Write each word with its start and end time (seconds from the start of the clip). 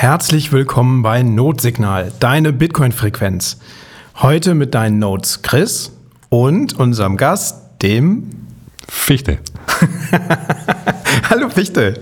Herzlich 0.00 0.52
willkommen 0.52 1.02
bei 1.02 1.24
Notsignal, 1.24 2.12
deine 2.20 2.52
Bitcoin-Frequenz. 2.52 3.58
Heute 4.18 4.54
mit 4.54 4.72
deinen 4.72 5.00
Notes 5.00 5.42
Chris 5.42 5.90
und 6.28 6.78
unserem 6.78 7.16
Gast, 7.16 7.56
dem 7.82 8.30
Fichte. 8.86 9.38
Hallo 11.28 11.48
Fichte. 11.48 11.94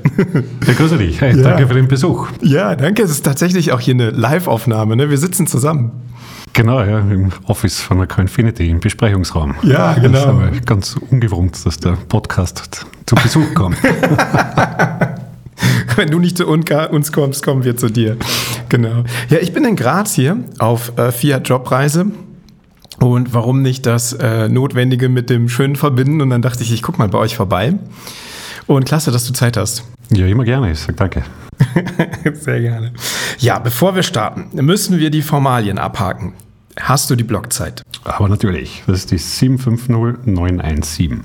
Ja, 0.67 0.75
grüße 0.75 0.99
dich. 0.99 1.23
Hey, 1.23 1.39
Ja. 1.39 1.43
Danke 1.43 1.69
für 1.69 1.73
den 1.73 1.89
Besuch. 1.89 2.29
Ja, 2.43 2.77
danke. 2.77 3.03
Es 3.03 3.11
ist 3.11 3.25
tatsächlich 3.25 3.73
auch 3.73 3.81
hier 3.81 3.95
eine 3.95 4.11
Live-Aufnahme. 4.11 4.95
Ne? 4.95 5.09
Wir 5.09 5.17
sitzen 5.17 5.47
zusammen. 5.47 5.93
Genau, 6.53 6.81
ja, 6.83 6.99
im 6.99 7.33
Office 7.47 7.81
von 7.81 7.97
der 7.97 8.09
Coinfinity 8.09 8.69
im 8.69 8.81
Besprechungsraum. 8.81 9.55
Ja, 9.63 9.95
genau. 9.95 10.43
Ganz 10.67 10.97
ungewohnt, 11.11 11.65
dass 11.65 11.79
der 11.79 11.93
Podcast 11.93 12.85
zu 13.07 13.15
Besuch 13.15 13.55
kommt. 13.55 13.79
Wenn 15.97 16.11
du 16.11 16.19
nicht 16.19 16.37
zu 16.37 16.47
uns 16.47 17.13
kommst, 17.13 17.43
kommen 17.43 17.65
wir 17.65 17.77
zu 17.77 17.89
dir. 17.89 18.17
Genau. 18.69 19.05
Ja, 19.31 19.39
ich 19.41 19.53
bin 19.53 19.65
in 19.65 19.77
Graz 19.77 20.15
hier 20.15 20.37
auf 20.59 20.97
äh, 20.99 21.11
Fiat 21.11 21.49
Jobreise. 21.49 22.07
Und 22.99 23.35
warum 23.35 23.63
nicht 23.63 23.87
das 23.87 24.13
äh, 24.15 24.49
Notwendige 24.49 25.09
mit 25.09 25.31
dem 25.31 25.49
Schönen 25.49 25.77
verbinden? 25.77 26.21
Und 26.21 26.31
dann 26.31 26.43
dachte 26.43 26.63
ich, 26.63 26.73
ich 26.73 26.83
guck 26.83 26.99
mal 26.99 27.09
bei 27.09 27.19
euch 27.19 27.37
vorbei. 27.37 27.75
Und 28.67 28.85
klasse, 28.85 29.11
dass 29.11 29.27
du 29.27 29.33
Zeit 29.33 29.57
hast. 29.57 29.85
ja, 30.11 30.27
immer 30.27 30.45
gerne. 30.45 30.73
Ich 30.73 30.81
sage 30.81 30.95
danke. 30.95 31.23
Sehr 32.35 32.61
gerne. 32.61 32.93
Ja, 33.39 33.59
bevor 33.59 33.95
wir 33.95 34.03
starten, 34.03 34.49
müssen 34.65 34.99
wir 34.99 35.11
die 35.11 35.23
Formalien 35.23 35.79
abhaken. 35.79 36.35
Hast 36.79 37.09
du 37.09 37.17
die 37.17 37.25
Blockzeit? 37.25 37.83
Aber 38.05 38.29
natürlich, 38.29 38.83
das 38.87 38.99
ist 38.99 39.13
die 39.13 39.19
750917. 39.19 41.23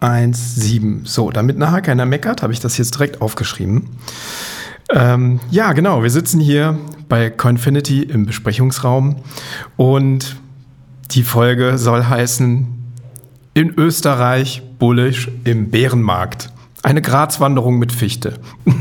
917. 0.00 1.02
So, 1.04 1.30
damit 1.30 1.58
nachher 1.58 1.82
keiner 1.82 2.06
meckert, 2.06 2.42
habe 2.42 2.52
ich 2.52 2.60
das 2.60 2.78
jetzt 2.78 2.94
direkt 2.94 3.20
aufgeschrieben. 3.20 3.88
Ähm, 4.90 5.40
ja, 5.50 5.72
genau. 5.72 6.02
Wir 6.02 6.10
sitzen 6.10 6.40
hier 6.40 6.78
bei 7.08 7.30
Confinity 7.30 8.02
im 8.02 8.26
Besprechungsraum 8.26 9.16
und 9.76 10.36
die 11.10 11.22
Folge 11.22 11.78
soll 11.78 12.04
heißen 12.04 12.66
in 13.54 13.74
Österreich 13.76 14.62
bullisch 14.78 15.30
im 15.44 15.70
Bärenmarkt. 15.70 16.50
Eine 16.82 17.02
Grazwanderung 17.02 17.78
mit 17.78 17.92
Fichte. 17.92 18.34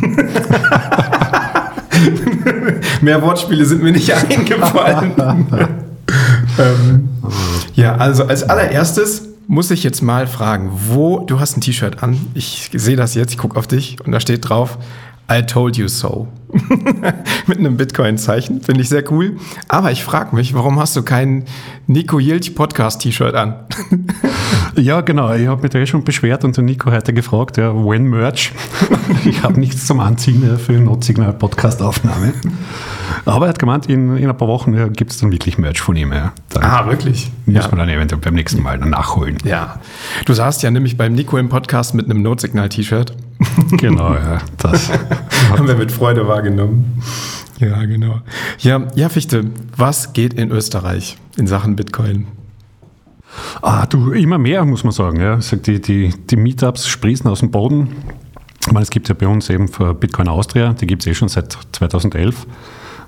Mehr 3.02 3.22
Wortspiele 3.24 3.66
sind 3.66 3.82
mir 3.82 3.92
nicht 3.92 4.14
eingefallen. 4.14 5.14
ähm, 6.60 7.10
ja, 7.74 7.96
also 7.96 8.26
als 8.26 8.44
allererstes 8.44 9.27
muss 9.48 9.72
ich 9.72 9.84
jetzt 9.84 10.02
mal 10.02 10.28
fragen, 10.28 10.72
wo, 10.74 11.20
du 11.20 11.40
hast 11.40 11.58
ein 11.58 11.62
T-Shirt 11.62 12.04
an, 12.04 12.20
ich 12.34 12.70
sehe 12.74 12.98
das 12.98 13.16
jetzt, 13.16 13.32
ich 13.32 13.38
gucke 13.38 13.58
auf 13.58 13.66
dich 13.66 13.98
und 14.06 14.12
da 14.12 14.20
steht 14.20 14.48
drauf, 14.48 14.78
I 15.30 15.42
told 15.42 15.76
you 15.76 15.88
so. 15.88 16.28
Mit 17.48 17.58
einem 17.58 17.76
Bitcoin-Zeichen, 17.76 18.62
finde 18.62 18.82
ich 18.82 18.90
sehr 18.90 19.12
cool. 19.12 19.38
Aber 19.68 19.92
ich 19.92 20.04
frage 20.04 20.34
mich, 20.34 20.54
warum 20.54 20.80
hast 20.80 20.96
du 20.96 21.04
kein 21.04 21.44
Nico 21.86 22.20
Jilch 22.20 22.56
Podcast-T-Shirt 22.56 23.36
an? 23.36 23.56
Ja, 24.76 25.02
genau. 25.02 25.34
Ich 25.34 25.48
habe 25.48 25.64
mich 25.64 25.72
da 25.72 25.80
eh 25.80 25.88
schon 25.88 26.04
beschwert 26.04 26.44
und 26.44 26.56
den 26.56 26.66
Nico 26.66 26.92
heute 26.92 27.12
gefragt, 27.12 27.58
ja, 27.58 27.74
when 27.74 28.04
Merch? 28.04 28.52
ich 29.26 29.42
habe 29.42 29.60
nichts 29.60 29.88
zum 29.88 30.00
Anziehen 30.00 30.48
ja, 30.48 30.56
für 30.58 30.74
eine 30.74 30.82
Notsignal-Podcast-Aufnahme. 30.82 32.34
Aber 33.26 33.48
er 33.48 33.50
hat 33.50 33.58
gemeint, 33.58 33.88
in, 33.88 34.16
in 34.18 34.30
ein 34.30 34.38
paar 34.38 34.48
Wochen 34.48 34.76
ja, 34.76 34.88
gibt 34.88 35.12
es 35.12 35.18
dann 35.18 35.32
wirklich 35.32 35.58
Merch 35.58 35.82
von 35.82 35.96
ihm. 35.96 36.14
Ja. 36.14 36.32
Dann 36.50 36.64
ah, 36.64 36.86
wirklich? 36.86 37.32
muss 37.48 37.72
man 37.72 37.80
dann 37.80 37.90
eventuell 37.90 38.22
beim 38.22 38.36
nächsten 38.36 38.62
Mal 38.62 38.78
nachholen. 38.78 39.40
Ja. 39.44 39.80
Du 40.26 40.34
saßt 40.34 40.62
ja 40.62 40.70
nämlich 40.70 40.96
beim 40.96 41.14
Nico 41.14 41.38
im 41.38 41.50
Podcast 41.50 41.96
mit 41.96 42.06
einem 42.06 42.22
Notsignal-T-Shirt. 42.22 43.14
Genau, 43.72 44.14
ja. 44.14 44.40
Das, 44.58 44.90
Haben 45.50 45.68
wir 45.68 45.76
mit 45.76 45.92
Freude 45.92 46.28
wahrgenommen. 46.28 47.02
Ja, 47.60 47.84
genau. 47.86 48.22
Ja, 48.60 48.88
ja, 48.96 49.10
Fichte, 49.10 49.46
was 49.76 50.14
geht 50.14 50.34
in 50.34 50.52
Österreich 50.52 51.18
in 51.38 51.48
Sachen 51.48 51.76
Bitcoin? 51.76 52.28
Ah, 53.62 53.86
du, 53.86 54.12
immer 54.12 54.38
mehr, 54.38 54.64
muss 54.66 54.84
man 54.84 54.94
sagen. 54.94 55.20
Ja. 55.20 55.38
Die, 55.38 55.82
die, 55.82 56.10
die 56.10 56.36
Meetups 56.36 56.88
sprießen 56.88 57.30
aus 57.30 57.40
dem 57.40 57.52
Boden. 57.52 57.90
Ich 58.62 58.72
meine, 58.72 58.84
es 58.84 58.90
gibt 58.90 59.10
ja 59.10 59.16
bei 59.16 59.28
uns 59.28 59.50
eben 59.50 59.68
für 59.68 59.94
Bitcoin 59.94 60.28
Austria, 60.28 60.74
die 60.74 60.88
gibt 60.88 61.04
es 61.04 61.08
eh 61.08 61.14
schon 61.14 61.30
seit 61.30 61.58
2011. 61.72 62.46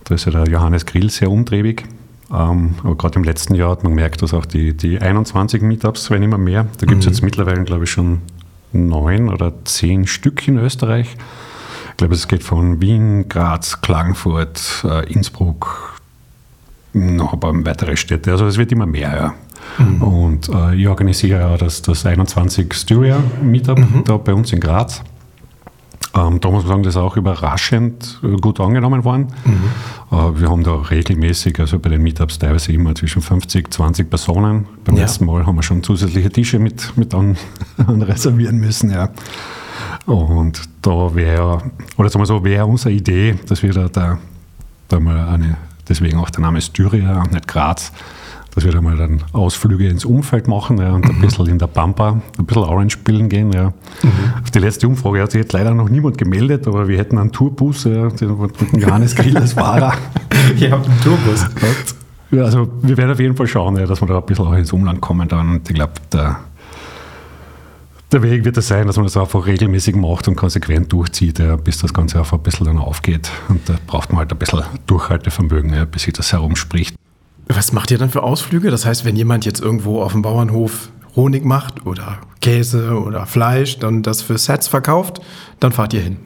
Da 0.05 0.15
ist 0.15 0.25
ja 0.25 0.31
der 0.31 0.47
Johannes 0.47 0.85
Grill 0.85 1.09
sehr 1.09 1.29
umtriebig. 1.29 1.83
Ähm, 2.31 2.75
aber 2.83 2.95
gerade 2.95 3.15
im 3.15 3.23
letzten 3.23 3.55
Jahr 3.55 3.71
hat 3.71 3.83
man 3.83 3.93
gemerkt, 3.93 4.21
dass 4.21 4.33
auch 4.33 4.45
die, 4.45 4.75
die 4.75 4.99
21 4.99 5.61
Meetups 5.61 6.09
werden 6.09 6.23
immer 6.23 6.37
mehr. 6.37 6.67
Da 6.77 6.85
gibt 6.85 7.01
es 7.01 7.05
jetzt 7.05 7.23
mittlerweile, 7.23 7.63
glaube 7.63 7.85
ich, 7.85 7.91
schon 7.91 8.19
neun 8.71 9.29
oder 9.29 9.53
zehn 9.65 10.07
Stück 10.07 10.47
in 10.47 10.57
Österreich. 10.57 11.15
Ich 11.91 11.97
glaube, 11.97 12.13
es 12.13 12.27
geht 12.27 12.43
von 12.43 12.81
Wien, 12.81 13.27
Graz, 13.27 13.81
Klagenfurt, 13.81 14.85
äh, 14.85 15.11
Innsbruck, 15.11 15.99
noch 16.93 17.33
ein 17.33 17.39
paar 17.39 17.53
weitere 17.65 17.97
Städte. 17.97 18.31
Also 18.31 18.45
es 18.45 18.57
wird 18.57 18.71
immer 18.71 18.85
mehr, 18.85 19.15
ja. 19.15 19.33
Und 19.99 20.49
äh, 20.49 20.75
ich 20.75 20.87
organisiere 20.87 21.39
ja 21.39 21.57
das, 21.57 21.81
das 21.81 22.05
21 22.05 22.73
Styria 22.73 23.21
Meetup 23.41 23.79
da 24.05 24.17
bei 24.17 24.33
uns 24.33 24.51
in 24.51 24.59
Graz. 24.59 25.01
Ähm, 26.15 26.39
da 26.39 26.49
muss 26.49 26.63
man 26.63 26.67
sagen, 26.69 26.83
das 26.83 26.95
ist 26.95 27.01
auch 27.01 27.17
überraschend 27.17 28.19
äh, 28.23 28.35
gut 28.37 28.59
angenommen 28.59 29.03
worden. 29.03 29.27
Äh, 30.11 30.15
wir 30.41 30.49
haben 30.49 30.63
da 30.63 30.73
regelmäßig, 30.75 31.59
also 31.59 31.77
bei 31.77 31.89
den 31.89 32.01
Meetups 32.01 32.39
teilweise 32.39 32.71
immer 32.71 32.95
zwischen 32.95 33.21
50, 33.21 33.71
20 33.71 34.09
Personen. 34.09 34.65
Beim 34.85 34.95
Ja. 34.95 35.01
letzten 35.03 35.25
Mal 35.25 35.45
haben 35.45 35.55
wir 35.55 35.63
schon 35.63 35.83
zusätzliche 35.83 36.31
Tische 36.31 36.57
mit, 36.57 36.97
mit 36.97 37.13
an, 37.13 37.37
an 37.85 38.01
reservieren 38.01 38.57
müssen, 38.57 38.89
ja. 38.91 39.09
Und 40.05 40.61
da 40.81 41.13
wäre, 41.13 41.61
oder 41.97 42.09
sagen 42.09 42.21
wir 42.23 42.25
so, 42.25 42.43
wäre 42.43 42.65
unsere 42.65 42.91
Idee, 42.91 43.35
dass 43.47 43.61
wir 43.61 43.71
da, 43.73 43.87
da, 43.89 44.17
da 44.87 44.99
mal 44.99 45.27
eine, 45.29 45.57
deswegen 45.87 46.17
auch 46.17 46.31
der 46.31 46.41
Name 46.41 46.59
Styria 46.61 47.19
und 47.21 47.33
nicht 47.33 47.47
Graz, 47.47 47.91
dass 48.55 48.63
wir 48.65 48.71
da 48.71 48.81
mal 48.81 48.97
dann 48.97 49.21
Ausflüge 49.31 49.87
ins 49.87 50.05
Umfeld 50.05 50.47
machen 50.47 50.79
ja, 50.79 50.91
und 50.93 51.05
ein 51.05 51.21
bisschen 51.21 51.45
in 51.47 51.59
der 51.59 51.67
Pampa, 51.67 52.21
ein 52.37 52.45
bisschen 52.45 52.63
Orange 52.63 52.93
spielen 52.93 53.29
gehen. 53.29 53.51
Ja. 53.51 53.73
Auf 54.43 54.51
die 54.51 54.59
letzte 54.59 54.87
Umfrage 54.87 55.21
hat 55.21 55.31
sich 55.31 55.41
jetzt 55.41 55.53
leider 55.53 55.73
noch 55.73 55.89
niemand 55.89 56.17
gemeldet, 56.17 56.67
aber 56.67 56.87
wir 56.87 56.97
hätten 56.97 57.17
einen 57.17 57.31
Tourbus 57.31 57.83
ja, 57.83 58.09
den- 58.09 58.37
mit 58.39 58.53
Johannes 58.81 59.15
Grill 59.15 59.37
als 59.37 59.53
Fahrer. 59.53 59.93
Ihr 60.57 60.71
habt 60.71 60.87
einen 60.89 60.99
Turbus. 61.01 61.45
Ja, 62.31 62.43
also 62.43 62.69
wir 62.81 62.95
werden 62.97 63.11
auf 63.11 63.19
jeden 63.19 63.35
Fall 63.35 63.47
schauen, 63.47 63.77
ja, 63.77 63.85
dass 63.85 64.01
wir 64.01 64.07
da 64.07 64.17
ein 64.17 64.25
bisschen 64.25 64.45
auch 64.45 64.53
ins 64.53 64.71
Umland 64.73 64.99
kommen 65.01 65.27
dann. 65.27 65.49
Und 65.49 65.69
ich 65.69 65.75
glaube, 65.75 65.93
der, 66.13 66.39
der 68.11 68.23
Weg 68.23 68.45
wird 68.45 68.57
es 68.57 68.67
sein, 68.67 68.87
dass 68.87 68.95
man 68.97 69.05
das 69.05 69.17
einfach 69.17 69.45
regelmäßig 69.45 69.95
macht 69.95 70.27
und 70.27 70.35
konsequent 70.35 70.91
durchzieht, 70.91 71.39
ja, 71.39 71.55
bis 71.55 71.79
das 71.79 71.93
Ganze 71.93 72.19
einfach 72.19 72.37
ein 72.37 72.43
bisschen 72.43 72.65
dann 72.65 72.77
aufgeht. 72.79 73.29
Und 73.47 73.67
da 73.69 73.75
braucht 73.87 74.09
man 74.09 74.19
halt 74.19 74.31
ein 74.31 74.37
bisschen 74.37 74.61
Durchhaltevermögen, 74.87 75.73
ja, 75.73 75.85
bis 75.85 76.03
sich 76.03 76.13
das 76.13 76.31
herumspricht. 76.31 76.95
Was 77.51 77.73
macht 77.73 77.89
ihr 77.91 77.97
dann 77.97 78.09
für 78.09 78.21
Ausflüge? 78.23 78.69
Das 78.69 78.85
heißt, 78.85 79.05
wenn 79.05 79.15
jemand 79.15 79.43
jetzt 79.45 79.59
irgendwo 79.59 80.01
auf 80.03 80.11
dem 80.11 80.21
Bauernhof 80.21 80.89
Honig 81.15 81.43
macht 81.45 81.85
oder 81.85 82.19
Käse 82.41 82.93
oder 82.99 83.25
Fleisch, 83.25 83.79
dann 83.79 84.03
das 84.03 84.21
für 84.21 84.37
Sets 84.37 84.67
verkauft, 84.67 85.19
dann 85.59 85.71
fahrt 85.71 85.93
ihr 85.93 86.01
hin. 86.01 86.17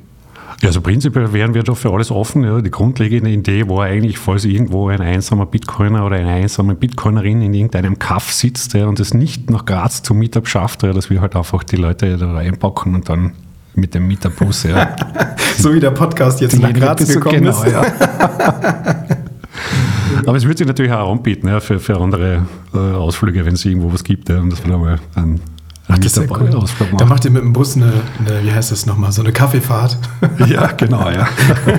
Ja, 0.61 0.67
also 0.67 0.81
prinzipiell 0.81 1.31
wären 1.33 1.53
wir 1.53 1.63
doch 1.63 1.77
für 1.77 1.91
alles 1.91 2.11
offen. 2.11 2.43
Ja. 2.43 2.61
Die 2.61 2.69
grundlegende 2.69 3.29
Idee 3.31 3.67
war 3.69 3.85
eigentlich, 3.85 4.17
falls 4.17 4.43
irgendwo 4.45 4.89
ein 4.89 5.01
einsamer 5.01 5.45
Bitcoiner 5.45 6.05
oder 6.05 6.17
eine 6.17 6.29
einsame 6.31 6.75
Bitcoinerin 6.75 7.41
in 7.41 7.53
irgendeinem 7.53 7.97
Kaff 7.99 8.31
sitzt 8.31 8.73
ja, 8.73 8.85
und 8.85 8.99
es 8.99 9.13
nicht 9.13 9.49
nach 9.49 9.65
Graz 9.65 10.03
zum 10.03 10.19
Meetup 10.19 10.47
schafft, 10.47 10.83
ja, 10.83 10.91
dass 10.91 11.09
wir 11.09 11.21
halt 11.21 11.35
einfach 11.35 11.63
die 11.63 11.77
Leute 11.77 12.17
da 12.17 12.35
einpacken 12.37 12.95
und 12.95 13.07
dann 13.09 13.31
mit 13.75 13.95
dem 13.95 14.07
Meetup-Bus 14.07 14.63
ja, 14.63 14.95
So 15.57 15.73
wie 15.73 15.79
der 15.79 15.91
Podcast 15.91 16.41
jetzt 16.41 16.59
nach 16.59 16.73
Graz 16.73 16.97
die 16.99 17.05
so- 17.05 17.19
gekommen 17.19 17.43
genau, 17.43 17.63
ist. 17.63 17.71
ja. 17.71 17.85
Aber 20.25 20.37
es 20.37 20.47
wird 20.47 20.57
sich 20.57 20.67
natürlich 20.67 20.91
auch 20.91 21.11
anbieten 21.11 21.47
ja, 21.47 21.59
für, 21.59 21.79
für 21.79 21.99
andere 21.99 22.45
äh, 22.73 22.77
Ausflüge, 22.77 23.45
wenn 23.45 23.53
es 23.53 23.65
irgendwo 23.65 23.93
was 23.93 24.03
gibt, 24.03 24.29
ja, 24.29 24.39
und 24.39 24.51
dass 24.51 24.63
wir 24.63 24.71
da 24.71 24.77
mal 24.77 24.99
einen, 25.15 25.41
einen 25.87 26.01
Das 26.01 26.05
ist 26.05 26.17
ja 26.17 26.23
cool. 26.29 26.43
Meetup-Ausflug 26.43 26.97
Da 26.97 27.05
macht 27.05 27.25
ihr 27.25 27.31
mit 27.31 27.41
dem 27.41 27.53
Bus 27.53 27.75
eine, 27.75 27.85
eine 28.19 28.43
wie 28.43 28.51
heißt 28.51 28.71
das 28.71 28.85
nochmal, 28.85 29.11
so 29.11 29.21
eine 29.21 29.31
Kaffeefahrt. 29.31 29.97
Ja, 30.47 30.67
genau, 30.67 31.09
ja. 31.09 31.27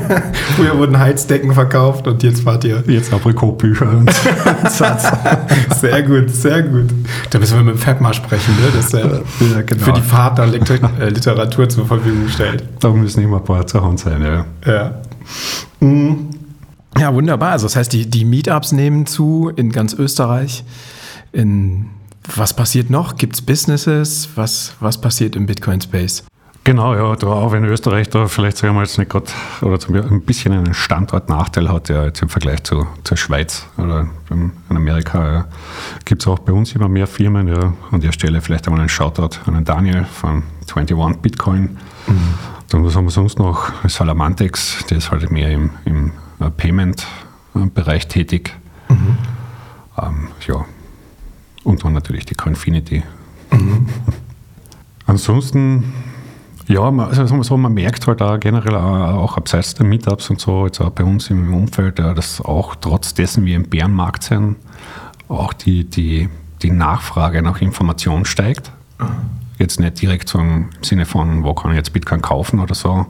Früher 0.57 0.79
wurden 0.79 0.99
Heizdecken 0.99 1.53
verkauft 1.53 2.07
und 2.07 2.23
jetzt 2.23 2.43
fahrt 2.43 2.65
ihr. 2.65 2.83
Jetzt 2.87 3.13
Aprikotbücher 3.13 3.89
und 3.91 4.11
Satz. 4.71 5.11
Sehr 5.81 6.03
gut, 6.03 6.31
sehr 6.31 6.63
gut. 6.63 6.87
Da 7.31 7.39
müssen 7.39 7.57
wir 7.57 7.65
mit 7.65 7.75
dem 7.75 7.79
Fab 7.79 8.01
mal 8.01 8.15
sprechen, 8.15 8.55
ne? 8.57 8.69
dass 8.75 8.95
er 8.95 9.23
Ja, 9.41 9.63
genau. 9.67 9.85
für 9.85 9.93
die 9.93 10.03
Fahrt 10.03 10.39
dann 10.39 10.53
äh, 10.55 11.09
Literatur 11.09 11.69
zur 11.69 11.87
Verfügung 11.87 12.29
stellt. 12.29 12.65
Da 12.81 12.91
müssen 12.91 13.23
immer 13.23 13.39
ein 13.39 13.45
paar 13.45 13.67
zur 13.67 13.83
Hand 13.83 14.01
sein, 14.01 14.23
ja. 14.23 14.45
Ja. 14.67 14.95
Mhm. 15.81 16.44
Ja, 16.99 17.13
wunderbar. 17.15 17.53
Also 17.53 17.67
das 17.67 17.77
heißt, 17.77 17.93
die, 17.93 18.09
die 18.09 18.25
Meetups 18.25 18.73
nehmen 18.73 19.07
zu 19.07 19.51
in 19.55 19.73
ganz 19.73 19.95
Österreich. 19.95 20.65
In, 21.33 21.91
was 22.37 22.55
passiert 22.55 22.91
noch? 22.91 23.17
Gibt 23.17 23.35
es 23.35 23.43
Businesses? 23.43 24.29
Was, 24.37 24.75
was 24.81 25.01
passiert 25.01 25.37
im 25.37 25.47
Bitcoin-Space? 25.47 26.25
Genau, 26.67 26.95
ja, 26.95 27.15
da 27.15 27.27
auch 27.27 27.53
wenn 27.53 27.67
Österreich 27.67 28.09
da 28.09 28.27
vielleicht 28.27 28.57
sagen 28.57 28.75
wir 28.75 28.81
jetzt 28.81 28.97
nicht 28.97 29.11
gerade 29.11 29.27
oder 29.61 29.79
zum, 29.79 29.97
ein 29.97 30.23
bisschen 30.23 30.55
einen 30.55 30.73
Standortnachteil 30.73 31.69
hat, 31.69 31.91
ja, 31.91 32.07
jetzt 32.07 32.23
im 32.23 32.31
Vergleich 32.31 32.63
zu, 32.63 32.87
zur 33.05 33.19
Schweiz 33.19 33.67
oder 33.77 34.07
in 34.31 34.51
Amerika, 34.71 35.31
ja, 35.31 35.45
gibt 36.07 36.23
es 36.23 36.27
auch 36.29 36.39
bei 36.39 36.55
uns 36.55 36.75
immer 36.75 36.89
mehr 36.89 37.07
Firmen. 37.07 37.49
Ja. 37.49 37.75
An 37.91 38.01
der 38.01 38.13
Stelle 38.13 38.41
vielleicht 38.41 38.67
einmal 38.67 38.81
einen 38.81 38.89
Shoutout 38.89 39.41
an 39.45 39.55
den 39.55 39.65
Daniel 39.65 40.05
von 40.05 40.43
21 40.75 41.21
Bitcoin. 41.21 41.77
Dann 42.71 42.83
was 42.83 42.97
haben 42.97 43.05
wir 43.05 43.11
sonst 43.11 43.39
noch? 43.39 43.71
Salamantex, 43.87 44.87
der 44.87 44.99
ist 44.99 45.11
halt 45.11 45.31
mehr 45.31 45.51
im, 45.51 45.71
im 45.85 46.13
Payment-Bereich 46.51 48.09
tätig. 48.09 48.55
Mhm. 48.89 49.19
Ähm, 50.01 50.29
ja. 50.47 50.65
Und 51.63 51.85
dann 51.85 51.93
natürlich 51.93 52.27
die 52.27 52.35
Confinity. 52.35 53.03
Mhm. 53.51 53.87
Ansonsten, 55.07 55.93
ja, 56.67 56.91
man, 56.91 57.09
also 57.09 57.43
so, 57.43 57.57
man 57.57 57.75
merkt 57.75 58.07
halt 58.07 58.23
auch 58.23 58.39
generell 58.41 58.75
auch 58.75 59.37
abseits 59.37 59.75
der 59.75 59.87
Meetups 59.87 60.31
und 60.31 60.41
so, 60.41 60.67
jetzt 60.67 60.81
auch 60.81 60.91
bei 60.91 61.05
uns 61.05 61.29
im 61.31 61.53
Umfeld, 61.53 61.99
dass 61.99 62.41
auch 62.41 62.75
trotz 62.75 63.13
dessen 63.15 63.45
wir 63.45 63.57
im 63.57 63.69
Bärenmarkt 63.69 64.23
sind, 64.23 64.57
auch 65.29 65.53
die, 65.53 65.85
die, 65.85 66.29
die 66.63 66.71
Nachfrage 66.71 67.43
nach 67.43 67.61
Information 67.61 68.25
steigt. 68.25 68.73
Mhm. 68.99 69.07
Jetzt 69.59 69.79
nicht 69.79 70.01
direkt 70.01 70.29
so 70.29 70.39
im 70.39 70.71
Sinne 70.83 71.07
von, 71.07 71.45
wo 71.45 71.55
kann 71.55 71.71
ich 71.71 71.77
jetzt 71.77 71.93
Bitcoin 71.93 72.23
kaufen 72.23 72.61
oder 72.61 72.75
so. 72.75 73.07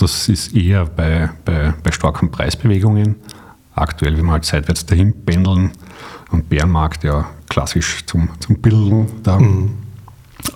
Das 0.00 0.28
ist 0.30 0.54
eher 0.54 0.86
bei, 0.86 1.28
bei, 1.44 1.74
bei 1.82 1.92
starken 1.92 2.30
Preisbewegungen. 2.30 3.16
Aktuell, 3.74 4.16
wie 4.16 4.22
wir 4.22 4.32
halt 4.32 4.46
seitwärts 4.46 4.86
dahin 4.86 5.24
pendeln 5.24 5.72
und 6.30 6.48
Bärenmarkt 6.48 7.04
ja 7.04 7.28
klassisch 7.48 8.06
zum, 8.06 8.30
zum 8.40 8.60
Bilden 8.60 9.06
da. 9.22 9.38
Mhm. 9.38 9.74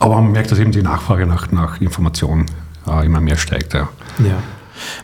Aber 0.01 0.15
man 0.17 0.33
merkt, 0.33 0.51
dass 0.51 0.59
eben 0.59 0.73
die 0.73 0.83
Nachfrage 0.83 1.27
nach, 1.27 1.53
nach 1.53 1.81
Information 1.81 2.47
äh, 2.87 3.05
immer 3.05 3.21
mehr 3.21 3.37
steigt. 3.37 3.75
Ja. 3.75 3.89
ja. 4.19 4.43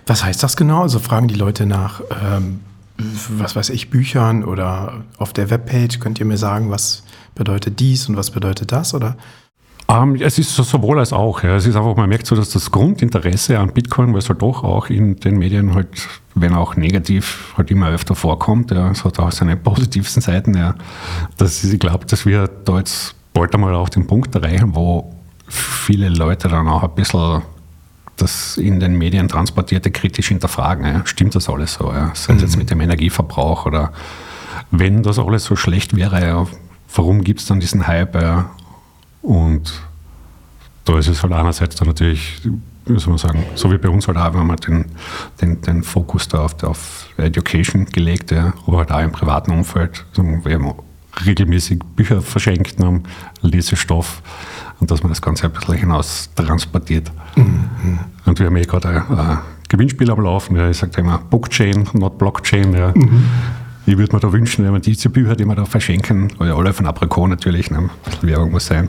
Was 0.07 0.25
heißt 0.25 0.43
das 0.43 0.57
genau? 0.57 0.83
Also 0.83 0.99
fragen 1.01 1.29
die 1.29 1.35
Leute 1.35 1.67
nach, 1.67 2.01
ähm, 2.23 2.61
was 3.29 3.57
weiß 3.57 3.71
ich, 3.71 3.91
Büchern 3.91 4.43
oder 4.43 5.05
auf 5.19 5.33
der 5.33 5.51
Webpage? 5.51 6.01
Könnt 6.01 6.19
ihr 6.19 6.27
mir 6.27 6.39
sagen, 6.39 6.71
was 6.71 7.03
bedeutet 7.35 7.79
dies 7.79 8.09
und 8.09 8.17
was 8.17 8.31
bedeutet 8.31 8.73
das? 8.73 8.95
Oder 8.95 9.17
um, 9.91 10.15
ähm, 10.15 10.23
es 10.23 10.39
ist 10.39 10.55
sowohl 10.55 10.99
als 10.99 11.13
auch. 11.13 11.43
Ja. 11.43 11.57
Es 11.57 11.67
ist 11.67 11.77
einfach, 11.77 11.97
man 11.97 12.09
merkt 12.09 12.27
so, 12.27 12.37
dass 12.37 12.51
das 12.51 12.71
Grundinteresse 12.71 13.59
an 13.59 13.73
Bitcoin, 13.73 14.13
weil 14.13 14.21
es 14.21 14.29
halt 14.29 14.41
doch 14.43 14.63
auch 14.63 14.89
in 14.89 15.17
den 15.17 15.39
Medien 15.39 15.75
halt, 15.75 16.09
wenn 16.35 16.55
auch 16.55 16.77
negativ, 16.77 17.55
halt 17.57 17.71
immer 17.71 17.89
öfter 17.91 18.15
vorkommt. 18.15 18.71
Ja. 18.71 18.91
Es 18.91 19.05
hat 19.05 19.19
auch 19.19 19.33
seine 19.33 19.57
positivsten 19.57 20.23
Seiten. 20.23 20.57
Ja. 20.57 20.75
Das 21.39 21.65
ist, 21.65 21.73
ich 21.73 21.81
glaube, 21.81 22.07
dass 22.07 22.25
wir 22.25 22.49
da 22.65 22.79
jetzt 22.79 23.15
bald 23.33 23.55
einmal 23.55 23.75
auch 23.75 23.89
den 23.89 24.07
Punkt 24.07 24.35
erreichen, 24.35 24.75
wo 24.75 25.15
viele 25.49 26.09
Leute 26.09 26.49
dann 26.49 26.69
auch 26.69 26.85
ein 26.85 26.95
bisschen 26.95 27.43
das 28.17 28.59
in 28.59 28.81
den 28.81 28.97
Medien 28.97 29.29
transportierte 29.29 29.91
kritisch 29.91 30.29
hinterfragen. 30.29 30.87
Ja. 30.87 31.03
Stimmt 31.05 31.35
das 31.35 31.49
alles 31.49 31.75
so? 31.75 31.93
Ja? 31.93 32.13
Sei 32.15 32.35
es 32.35 32.43
jetzt 32.43 32.53
mhm. 32.53 32.59
mit 32.61 32.71
dem 32.71 32.81
Energieverbrauch 32.81 33.67
oder 33.67 33.93
wenn 34.71 35.03
das 35.03 35.19
alles 35.19 35.45
so 35.45 35.57
schlecht 35.57 35.97
wäre, 35.97 36.25
ja, 36.25 36.47
warum 36.95 37.25
gibt 37.25 37.41
es 37.41 37.47
dann 37.47 37.61
diesen 37.61 37.87
Hype? 37.87 38.15
Ja? 38.15 38.51
Und 39.23 39.73
da 40.85 40.99
ist 40.99 41.09
es 41.09 41.23
halt 41.23 41.33
einerseits 41.33 41.77
dann 41.77 41.89
natürlich, 41.89 42.41
wie 42.87 42.99
soll 42.99 43.11
man 43.11 43.19
sagen, 43.19 43.45
so 43.55 43.71
wie 43.71 43.79
bei 43.79 43.89
uns 43.89 44.09
halt 44.09 44.17
auch, 44.17 44.35
wenn 44.35 44.47
man 44.47 44.57
den, 44.57 44.87
den, 45.41 45.61
den 45.61 45.83
Fokus 45.83 46.29
da 46.29 46.45
auf, 46.45 46.63
auf 46.65 47.09
Education 47.17 47.87
gelegt, 47.87 48.31
ja, 48.31 48.53
aber 48.67 48.79
halt 48.79 48.93
auch 48.93 49.01
im 49.01 49.13
privaten 49.13 49.53
Umfeld, 49.53 50.05
wir 50.17 50.55
haben 50.55 50.75
regelmäßig 51.27 51.81
Bücher 51.97 52.23
verschenkt 52.23 52.81
haben, 52.81 53.03
Lesestoff 53.43 54.23
und 54.81 54.91
dass 54.91 55.03
man 55.03 55.11
das 55.11 55.21
Ganze 55.21 55.47
ein 55.47 55.53
bisschen 55.53 55.75
hinaus 55.75 56.31
transportiert. 56.35 57.11
Mhm. 57.37 57.99
Und 58.25 58.39
wir 58.39 58.47
haben 58.47 58.57
eh 58.57 58.63
gerade 58.63 58.89
ein, 58.89 59.19
ein 59.19 59.39
Gewinnspiel 59.69 60.11
am 60.11 60.21
Laufen, 60.21 60.57
ja, 60.57 60.71
ich 60.71 60.79
sage 60.79 61.01
immer 61.01 61.19
Blockchain, 61.19 61.89
not 61.93 62.19
Blockchain. 62.19 62.73
Ja. 62.73 62.93
Mhm. 62.95 63.25
Ich 63.91 63.99
würde 63.99 64.15
mir 64.15 64.21
da 64.21 64.33
wünschen, 64.33 64.65
wenn 64.65 64.71
man 64.71 64.83
diese 64.83 65.11
Bücher, 65.11 65.35
die 65.35 65.45
wir 65.45 65.57
da 65.57 65.65
verschenken, 65.65 66.31
alle 66.39 66.73
von 66.73 66.87
Aprikot 66.87 67.27
natürlich, 67.27 67.73
ne, 67.73 67.91
Werbung 68.23 68.53
muss 68.53 68.67
sein, 68.67 68.89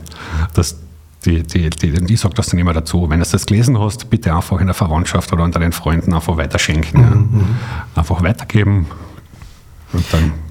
dass 0.54 0.78
die, 1.24 1.42
die, 1.42 1.70
die, 1.70 1.92
die 1.92 2.16
sagt 2.16 2.38
das 2.38 2.46
dann 2.46 2.60
immer 2.60 2.72
dazu. 2.72 3.10
Wenn 3.10 3.18
du 3.18 3.26
das 3.28 3.46
gelesen 3.46 3.76
hast, 3.80 4.10
bitte 4.10 4.32
einfach 4.32 4.60
in 4.60 4.66
der 4.66 4.74
Verwandtschaft 4.74 5.32
oder 5.32 5.42
unter 5.42 5.58
den 5.58 5.72
Freunden 5.72 6.14
einfach 6.14 6.36
weiterschenken. 6.36 7.00
Mhm. 7.00 7.40
Ja. 7.40 8.00
Einfach 8.00 8.22
weitergeben. 8.22 8.86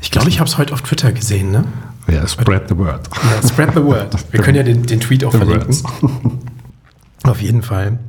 Ich 0.02 0.12
glaube, 0.12 0.28
ich 0.28 0.40
habe 0.40 0.50
es 0.50 0.58
heute 0.58 0.74
auf 0.74 0.82
Twitter 0.82 1.14
gesehen, 1.14 1.52
ne? 1.52 1.64
Ja, 2.10 2.28
spread 2.28 2.68
the 2.68 2.78
word. 2.78 3.10
Ja, 3.24 3.48
spread 3.48 3.70
the 3.74 3.82
word. 3.82 4.14
Wir 4.32 4.42
können 4.42 4.58
ja 4.58 4.64
den, 4.64 4.84
den 4.86 5.00
Tweet 5.00 5.24
auch 5.24 5.32
verlinken. 5.32 5.78
auf 7.24 7.42
jeden 7.42 7.62
Fall. 7.62 8.00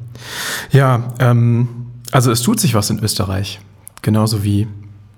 Ja, 0.72 1.14
ähm, 1.20 1.68
also 2.10 2.32
es 2.32 2.42
tut 2.42 2.58
sich 2.58 2.74
was 2.74 2.90
in 2.90 2.98
Österreich. 2.98 3.60
Genauso 4.02 4.42
wie 4.42 4.66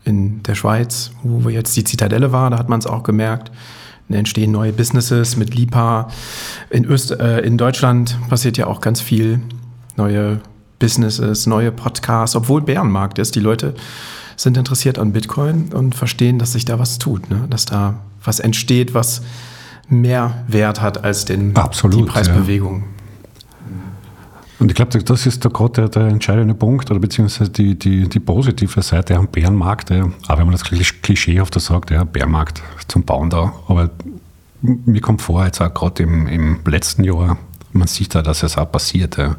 in 0.05 0.43
der 0.43 0.55
Schweiz, 0.55 1.13
wo 1.23 1.49
jetzt 1.49 1.77
die 1.77 1.85
Zitadelle 1.85 2.33
war, 2.33 2.51
da 2.51 2.59
hat 2.59 2.69
man 2.69 2.79
es 2.79 2.87
auch 2.87 3.03
gemerkt. 3.03 3.51
Da 4.09 4.19
entstehen 4.19 4.53
neue 4.53 4.73
Businesses 4.73 5.37
mit 5.37 5.55
Lipa. 5.55 6.09
In, 6.71 6.85
Öst 6.85 7.11
äh, 7.11 7.41
in 7.41 7.57
Deutschland 7.57 8.19
passiert 8.29 8.59
ja 8.59 8.67
auch 8.67 8.81
ganz 8.81 9.01
viel. 9.01 9.41
Neue 9.97 10.41
Businesses, 10.79 11.47
neue 11.47 11.73
Podcasts, 11.73 12.37
obwohl 12.37 12.61
Bärenmarkt 12.61 13.19
ist. 13.19 13.35
Die 13.35 13.41
Leute 13.41 13.75
sind 14.37 14.57
interessiert 14.57 14.99
an 14.99 15.13
Bitcoin 15.13 15.73
und 15.73 15.95
verstehen, 15.95 16.39
dass 16.39 16.53
sich 16.53 16.65
da 16.65 16.79
was 16.79 16.99
tut, 16.99 17.31
ne? 17.31 17.47
dass 17.49 17.65
da 17.65 18.01
was 18.23 18.41
entsteht, 18.41 18.93
was 18.93 19.23
mehr 19.89 20.45
Wert 20.49 20.83
hat 20.83 21.05
als 21.05 21.25
den, 21.25 21.55
Absolut, 21.57 22.01
die 22.01 22.05
Preisbewegung. 22.05 22.81
Ja. 22.81 22.94
Und 24.59 24.71
ich 24.71 24.77
glaube, 24.77 24.97
das 25.03 25.27
ist 25.27 25.45
da 25.45 25.49
gerade 25.49 25.73
der, 25.73 25.89
der, 25.89 26.03
entscheidende 26.09 26.55
Punkt 26.55 26.91
oder 26.91 27.01
beziehungsweise 27.01 27.51
die, 27.51 27.77
die, 27.79 28.09
die 28.09 28.21
positive 28.21 28.83
Seite 28.83 29.17
am 29.17 29.27
Bärenmarkt. 29.27 29.91
Ja. 29.91 30.05
Auch 30.29 30.39
wenn 30.39 30.47
man 30.47 30.53
das 30.53 30.65
klischeehaft 30.65 31.61
sagt, 31.61 31.91
ja, 31.91 32.05
Bärenmarkt 32.05 32.63
zum 32.87 33.03
Bauen 33.03 33.31
da. 33.31 33.53
Aber 33.67 33.91
mir 34.61 35.01
kommt 35.01 35.23
vor, 35.23 35.45
jetzt 35.45 35.61
auch 35.61 35.73
gerade 35.75 36.05
im, 36.05 36.27
im 36.29 36.61
letzten 36.67 37.05
Jahr, 37.05 37.37
man 37.73 37.89
sieht 37.89 38.15
da, 38.15 38.23
dass 38.23 38.43
es 38.43 38.57
auch 38.57 38.71
passiert. 38.71 39.17
Ja. 39.17 39.35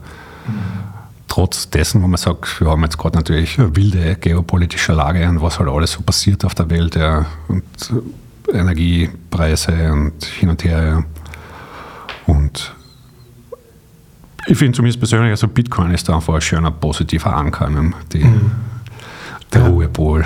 Trotz 1.27 1.69
dessen, 1.69 2.03
wo 2.03 2.07
man 2.07 2.17
sagt, 2.17 2.59
wir 2.61 2.69
haben 2.69 2.83
jetzt 2.83 2.97
gerade 2.97 3.17
natürlich 3.17 3.57
eine 3.57 3.75
wilde 3.75 4.15
geopolitische 4.15 4.93
Lage 4.93 5.27
und 5.27 5.41
was 5.41 5.59
halt 5.59 5.69
alles 5.69 5.93
so 5.93 6.01
passiert 6.01 6.45
auf 6.45 6.53
der 6.55 6.69
Welt 6.69 6.95
ja. 6.95 7.25
und 7.47 7.63
Energiepreise 8.53 9.91
und 9.91 10.23
hin 10.23 10.49
und 10.49 10.63
her. 10.63 11.03
Und 12.27 12.75
ich 14.47 14.57
finde 14.57 14.75
zumindest 14.75 14.99
persönlich, 14.99 15.31
also 15.31 15.47
Bitcoin 15.47 15.91
ist 15.91 16.07
da 16.07 16.15
einfach 16.15 16.35
ein 16.35 16.41
schöner 16.41 16.71
positiver 16.71 17.35
Anker. 17.35 17.69
Ne? 17.69 17.93
Die, 18.11 18.23
mhm. 18.23 18.51
Der 19.53 19.61
ja. 19.61 19.67
Ruhepol 19.67 20.25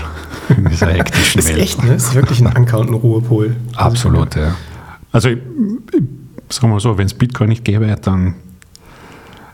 in 0.49 0.65
dieser 0.69 0.87
hektischen 0.87 1.43
Welt. 1.43 1.57
ist 1.57 1.61
echt, 1.61 1.83
ne? 1.83 1.93
ist 1.93 2.15
wirklich 2.15 2.39
ein 2.39 2.47
Anker 2.47 2.79
und 2.79 2.89
ein 2.89 2.93
Ruhepol. 2.93 3.55
Absolut, 3.75 4.35
ja. 4.35 4.55
Also, 5.11 5.29
ich, 5.29 5.39
sagen 6.49 6.73
wir 6.73 6.79
so, 6.79 6.97
wenn 6.97 7.05
es 7.05 7.13
Bitcoin 7.13 7.49
nicht 7.49 7.63
gäbe, 7.63 7.95
dann 8.01 8.35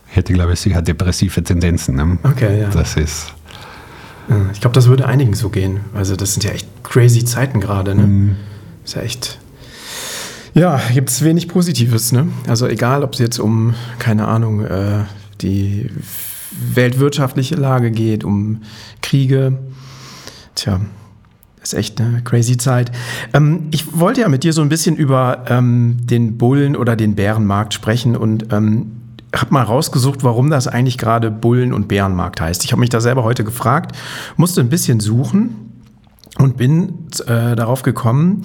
hätte 0.06 0.32
ich, 0.32 0.38
glaube 0.38 0.54
ich, 0.54 0.60
sicher 0.60 0.82
depressive 0.82 1.44
Tendenzen. 1.44 1.96
Ne? 1.96 2.18
Okay, 2.24 2.62
ja. 2.62 2.70
Das 2.70 2.96
ist. 2.96 3.34
Ich 4.54 4.60
glaube, 4.60 4.74
das 4.74 4.88
würde 4.88 5.06
einigen 5.08 5.34
so 5.34 5.50
gehen. 5.50 5.82
Also, 5.94 6.16
das 6.16 6.34
sind 6.34 6.44
ja 6.44 6.52
echt 6.52 6.68
crazy 6.84 7.26
Zeiten 7.26 7.60
gerade. 7.60 7.94
Ne? 7.96 8.04
Mhm. 8.04 8.36
Ist 8.84 8.96
ja 8.96 9.02
echt 9.02 9.40
ja, 10.56 10.80
gibt 10.94 11.10
es 11.10 11.24
wenig 11.24 11.48
Positives. 11.50 12.12
Ne? 12.12 12.30
Also 12.48 12.68
egal, 12.68 13.04
ob 13.04 13.14
es 13.14 13.20
jetzt 13.20 13.40
um, 13.40 13.76
keine 14.00 14.28
Ahnung, 14.28 14.66
äh, 14.66 15.04
die 15.42 15.90
weltwirtschaftliche 16.74 17.56
Lage 17.56 17.92
geht, 17.92 18.24
um 18.24 18.62
Kriege. 19.02 19.58
Tja, 20.56 20.80
ist 21.62 21.74
echt 21.74 22.00
eine 22.00 22.24
crazy 22.24 22.56
Zeit. 22.56 22.92
Ähm, 23.34 23.68
ich 23.72 24.00
wollte 24.00 24.22
ja 24.22 24.30
mit 24.30 24.44
dir 24.44 24.54
so 24.54 24.62
ein 24.62 24.70
bisschen 24.70 24.96
über 24.96 25.44
ähm, 25.50 25.98
den 26.00 26.38
Bullen- 26.38 26.78
oder 26.78 26.96
den 26.96 27.16
Bärenmarkt 27.16 27.74
sprechen 27.74 28.16
und 28.16 28.54
ähm, 28.54 28.92
habe 29.36 29.54
mal 29.54 29.64
rausgesucht, 29.64 30.24
warum 30.24 30.50
das 30.50 30.70
eigentlich 30.70 30.98
gerade 30.98 31.32
Bullen- 31.32 31.74
und 31.74 31.90
Bärenmarkt 31.90 32.40
heißt. 32.40 32.64
Ich 32.64 32.72
habe 32.72 32.80
mich 32.80 32.90
da 32.90 33.02
selber 33.02 33.26
heute 33.26 33.44
gefragt, 33.44 33.94
musste 34.38 34.62
ein 34.62 34.70
bisschen 34.70 35.02
suchen 35.02 35.74
und 36.38 36.56
bin 36.56 37.08
äh, 37.28 37.58
darauf 37.58 37.82
gekommen, 37.82 38.44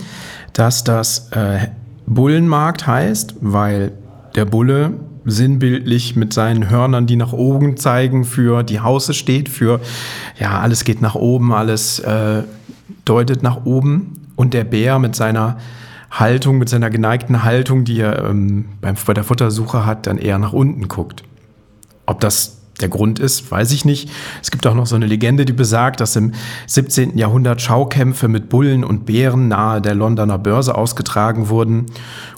dass 0.52 0.82
das 0.82 1.30
äh, 1.30 1.68
Bullenmarkt 2.10 2.88
heißt, 2.88 3.36
weil 3.40 3.92
der 4.34 4.44
Bulle 4.44 4.94
sinnbildlich 5.24 6.16
mit 6.16 6.32
seinen 6.32 6.68
Hörnern, 6.68 7.06
die 7.06 7.14
nach 7.14 7.32
oben 7.32 7.76
zeigen, 7.76 8.24
für 8.24 8.64
die 8.64 8.80
Hause 8.80 9.14
steht, 9.14 9.48
für 9.48 9.80
ja, 10.38 10.60
alles 10.60 10.84
geht 10.84 11.00
nach 11.00 11.14
oben, 11.14 11.52
alles 11.52 12.00
äh, 12.00 12.42
deutet 13.04 13.42
nach 13.42 13.64
oben. 13.64 14.26
Und 14.34 14.54
der 14.54 14.64
Bär 14.64 14.98
mit 14.98 15.14
seiner 15.14 15.58
Haltung, 16.10 16.58
mit 16.58 16.68
seiner 16.68 16.90
geneigten 16.90 17.44
Haltung, 17.44 17.84
die 17.84 18.00
er 18.00 18.24
ähm, 18.24 18.70
beim, 18.80 18.96
bei 19.06 19.14
der 19.14 19.22
Futtersuche 19.24 19.86
hat, 19.86 20.06
dann 20.08 20.18
eher 20.18 20.38
nach 20.38 20.52
unten 20.52 20.88
guckt. 20.88 21.22
Ob 22.06 22.20
das 22.20 22.59
der 22.82 22.88
Grund 22.88 23.18
ist, 23.18 23.50
weiß 23.50 23.72
ich 23.72 23.84
nicht. 23.84 24.10
Es 24.42 24.50
gibt 24.50 24.66
auch 24.66 24.74
noch 24.74 24.86
so 24.86 24.96
eine 24.96 25.06
Legende, 25.06 25.44
die 25.44 25.52
besagt, 25.52 26.00
dass 26.00 26.16
im 26.16 26.32
17. 26.66 27.16
Jahrhundert 27.16 27.60
Schaukämpfe 27.60 28.28
mit 28.28 28.48
Bullen 28.48 28.84
und 28.84 29.06
Bären 29.06 29.48
nahe 29.48 29.80
der 29.80 29.94
Londoner 29.94 30.38
Börse 30.38 30.74
ausgetragen 30.74 31.48
wurden 31.48 31.86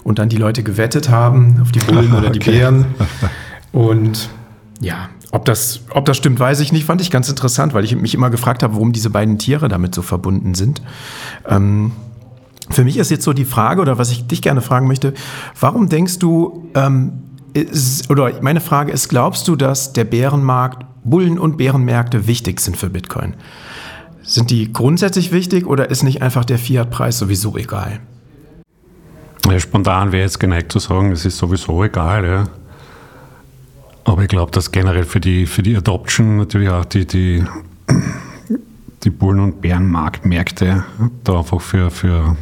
und 0.03 0.19
dann 0.19 0.29
die 0.29 0.37
Leute 0.37 0.63
gewettet 0.63 1.09
haben 1.09 1.59
auf 1.61 1.71
die 1.71 1.79
Bullen 1.79 2.13
oder 2.13 2.29
die 2.29 2.39
okay. 2.41 2.51
Bären. 2.51 2.85
Und 3.73 4.29
ja, 4.81 5.09
ob 5.31 5.45
das, 5.45 5.81
ob 5.89 6.05
das 6.05 6.15
stimmt, 6.15 6.39
weiß 6.39 6.59
ich 6.59 6.71
nicht. 6.71 6.85
Fand 6.85 7.01
ich 7.01 7.09
ganz 7.09 7.27
interessant, 7.27 7.73
weil 7.73 7.83
ich 7.83 7.95
mich 7.95 8.13
immer 8.13 8.29
gefragt 8.29 8.61
habe, 8.61 8.75
warum 8.75 8.93
diese 8.93 9.09
beiden 9.09 9.39
Tiere 9.39 9.67
damit 9.67 9.95
so 9.95 10.03
verbunden 10.03 10.53
sind. 10.53 10.81
Ähm, 11.47 11.91
für 12.69 12.83
mich 12.83 12.97
ist 12.97 13.09
jetzt 13.09 13.23
so 13.23 13.33
die 13.33 13.43
Frage, 13.43 13.81
oder 13.81 13.97
was 13.97 14.11
ich 14.11 14.27
dich 14.27 14.41
gerne 14.41 14.61
fragen 14.61 14.87
möchte, 14.87 15.13
warum 15.59 15.89
denkst 15.89 16.19
du, 16.19 16.69
ähm, 16.75 17.13
oder 18.09 18.41
meine 18.41 18.61
Frage 18.61 18.91
ist, 18.91 19.09
glaubst 19.09 19.47
du, 19.47 19.55
dass 19.55 19.93
der 19.93 20.05
Bärenmarkt, 20.05 20.85
Bullen- 21.03 21.39
und 21.39 21.57
Bärenmärkte 21.57 22.27
wichtig 22.27 22.59
sind 22.59 22.77
für 22.77 22.89
Bitcoin? 22.89 23.35
Sind 24.23 24.49
die 24.51 24.71
grundsätzlich 24.71 25.31
wichtig 25.31 25.67
oder 25.67 25.89
ist 25.89 26.03
nicht 26.03 26.21
einfach 26.21 26.45
der 26.45 26.57
Fiat-Preis 26.57 27.19
sowieso 27.19 27.57
egal? 27.57 27.99
Ja, 29.49 29.59
spontan 29.59 30.11
wäre 30.11 30.23
jetzt 30.23 30.39
geneigt 30.39 30.71
zu 30.71 30.79
sagen, 30.79 31.11
es 31.11 31.25
ist 31.25 31.37
sowieso 31.37 31.83
egal. 31.83 32.25
Ja. 32.25 32.43
Aber 34.05 34.21
ich 34.21 34.29
glaube, 34.29 34.51
dass 34.51 34.71
generell 34.71 35.03
für 35.03 35.19
die, 35.19 35.45
für 35.45 35.61
die 35.61 35.75
Adoption 35.75 36.37
natürlich 36.37 36.69
auch 36.69 36.85
die, 36.85 37.05
die, 37.05 37.43
die 39.03 39.09
Bullen- 39.09 39.39
und 39.39 39.61
Bärenmarktmärkte 39.61 40.85
da 41.23 41.37
einfach 41.37 41.61
für, 41.61 41.91
für 41.91 42.37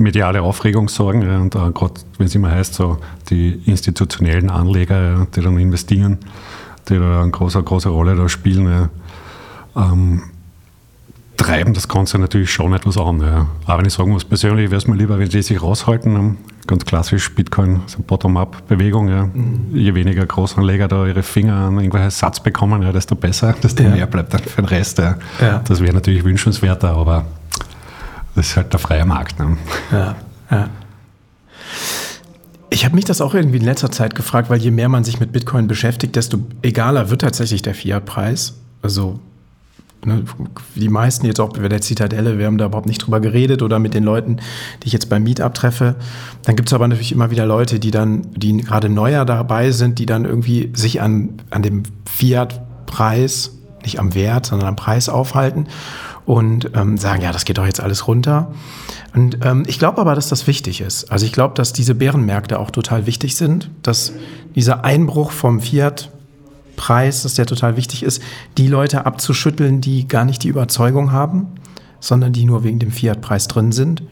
mediale 0.00 0.42
Aufregung 0.42 0.88
sorgen. 0.88 1.22
Ja, 1.22 1.38
und 1.38 1.52
gerade, 1.52 1.94
wenn 2.18 2.26
es 2.26 2.34
immer 2.34 2.50
heißt, 2.50 2.74
so 2.74 2.98
die 3.28 3.60
institutionellen 3.66 4.50
Anleger, 4.50 5.02
ja, 5.02 5.26
die 5.34 5.40
dann 5.40 5.58
investieren, 5.58 6.18
die 6.88 6.98
da 6.98 7.22
eine 7.22 7.30
große, 7.30 7.62
große 7.62 7.88
Rolle 7.88 8.16
da 8.16 8.28
spielen, 8.28 8.66
ja, 8.66 8.88
ähm, 9.76 10.22
treiben 11.36 11.72
das 11.72 11.88
Ganze 11.88 12.18
natürlich 12.18 12.52
schon 12.52 12.74
etwas 12.74 12.98
an. 12.98 13.20
Ja. 13.20 13.46
Aber 13.64 13.78
wenn 13.78 13.86
ich 13.86 13.94
sagen 13.94 14.10
muss, 14.10 14.24
persönlich 14.24 14.70
wäre 14.70 14.78
es 14.78 14.86
mir 14.86 14.96
lieber, 14.96 15.18
wenn 15.18 15.28
die 15.28 15.42
sich 15.42 15.62
raushalten. 15.62 16.36
Ganz 16.66 16.84
klassisch 16.84 17.34
Bitcoin, 17.34 17.80
so 17.86 18.02
Bottom-up-Bewegung. 18.02 19.08
Ja. 19.08 19.24
Mhm. 19.26 19.68
Je 19.72 19.94
weniger 19.94 20.26
Großanleger 20.26 20.86
da 20.86 21.06
ihre 21.06 21.22
Finger 21.22 21.54
an 21.54 21.78
irgendwelche 21.78 22.10
Satz 22.10 22.40
bekommen, 22.40 22.82
ja, 22.82 22.92
desto 22.92 23.14
besser, 23.14 23.54
desto 23.62 23.82
ja. 23.82 23.90
mehr 23.90 24.06
bleibt 24.06 24.34
dann 24.34 24.42
für 24.42 24.60
den 24.60 24.66
Rest. 24.66 24.98
Das 24.98 25.80
wäre 25.80 25.94
natürlich 25.94 26.24
wünschenswerter, 26.24 26.90
aber 26.90 27.24
das 28.40 28.48
ist 28.48 28.56
halt 28.56 28.72
der 28.72 28.80
freie 28.80 29.04
Markt. 29.04 29.38
Ne? 29.38 29.58
Ja, 29.92 30.16
ja. 30.50 30.70
Ich 32.70 32.86
habe 32.86 32.94
mich 32.94 33.04
das 33.04 33.20
auch 33.20 33.34
irgendwie 33.34 33.58
in 33.58 33.64
letzter 33.64 33.90
Zeit 33.90 34.14
gefragt, 34.14 34.48
weil 34.48 34.58
je 34.58 34.70
mehr 34.70 34.88
man 34.88 35.04
sich 35.04 35.20
mit 35.20 35.30
Bitcoin 35.30 35.68
beschäftigt, 35.68 36.16
desto 36.16 36.38
egaler 36.62 37.10
wird 37.10 37.20
tatsächlich 37.20 37.60
der 37.60 37.74
Fiat-Preis. 37.74 38.54
Also 38.80 39.20
ne, 40.06 40.24
die 40.74 40.88
meisten 40.88 41.26
jetzt 41.26 41.38
auch 41.38 41.52
bei 41.52 41.68
der 41.68 41.82
Zitadelle, 41.82 42.38
wir 42.38 42.46
haben 42.46 42.56
da 42.56 42.66
überhaupt 42.66 42.86
nicht 42.86 43.04
drüber 43.04 43.20
geredet 43.20 43.60
oder 43.60 43.78
mit 43.78 43.92
den 43.92 44.04
Leuten, 44.04 44.36
die 44.82 44.86
ich 44.86 44.94
jetzt 44.94 45.10
beim 45.10 45.22
Meetup 45.24 45.52
treffe. 45.52 45.96
Dann 46.44 46.56
gibt 46.56 46.70
es 46.70 46.72
aber 46.72 46.88
natürlich 46.88 47.12
immer 47.12 47.30
wieder 47.30 47.44
Leute, 47.44 47.78
die 47.78 47.90
dann, 47.90 48.26
die 48.34 48.56
gerade 48.56 48.88
neuer 48.88 49.26
dabei 49.26 49.70
sind, 49.70 49.98
die 49.98 50.06
dann 50.06 50.24
irgendwie 50.24 50.70
sich 50.72 51.02
an, 51.02 51.42
an 51.50 51.60
dem 51.60 51.82
Fiat-Preis, 52.06 53.58
nicht 53.82 53.98
am 53.98 54.14
Wert, 54.14 54.46
sondern 54.46 54.68
am 54.68 54.76
Preis 54.76 55.10
aufhalten 55.10 55.66
und 56.30 56.70
ähm, 56.76 56.96
sagen, 56.96 57.22
ja, 57.22 57.32
das 57.32 57.44
geht 57.44 57.58
doch 57.58 57.66
jetzt 57.66 57.80
alles 57.80 58.06
runter. 58.06 58.52
Und 59.16 59.44
ähm, 59.44 59.64
ich 59.66 59.80
glaube 59.80 60.00
aber, 60.00 60.14
dass 60.14 60.28
das 60.28 60.46
wichtig 60.46 60.80
ist. 60.80 61.10
Also 61.10 61.26
ich 61.26 61.32
glaube, 61.32 61.54
dass 61.54 61.72
diese 61.72 61.96
Bärenmärkte 61.96 62.60
auch 62.60 62.70
total 62.70 63.04
wichtig 63.06 63.34
sind, 63.34 63.68
dass 63.82 64.12
dieser 64.54 64.84
Einbruch 64.84 65.32
vom 65.32 65.60
Fiat-Preis, 65.60 67.24
dass 67.24 67.34
der 67.34 67.46
total 67.46 67.76
wichtig 67.76 68.04
ist, 68.04 68.22
die 68.58 68.68
Leute 68.68 69.06
abzuschütteln, 69.06 69.80
die 69.80 70.06
gar 70.06 70.24
nicht 70.24 70.44
die 70.44 70.48
Überzeugung 70.48 71.10
haben, 71.10 71.48
sondern 71.98 72.32
die 72.32 72.44
nur 72.44 72.62
wegen 72.62 72.78
dem 72.78 72.92
Fiat-Preis 72.92 73.48
drin 73.48 73.72
sind. 73.72 74.04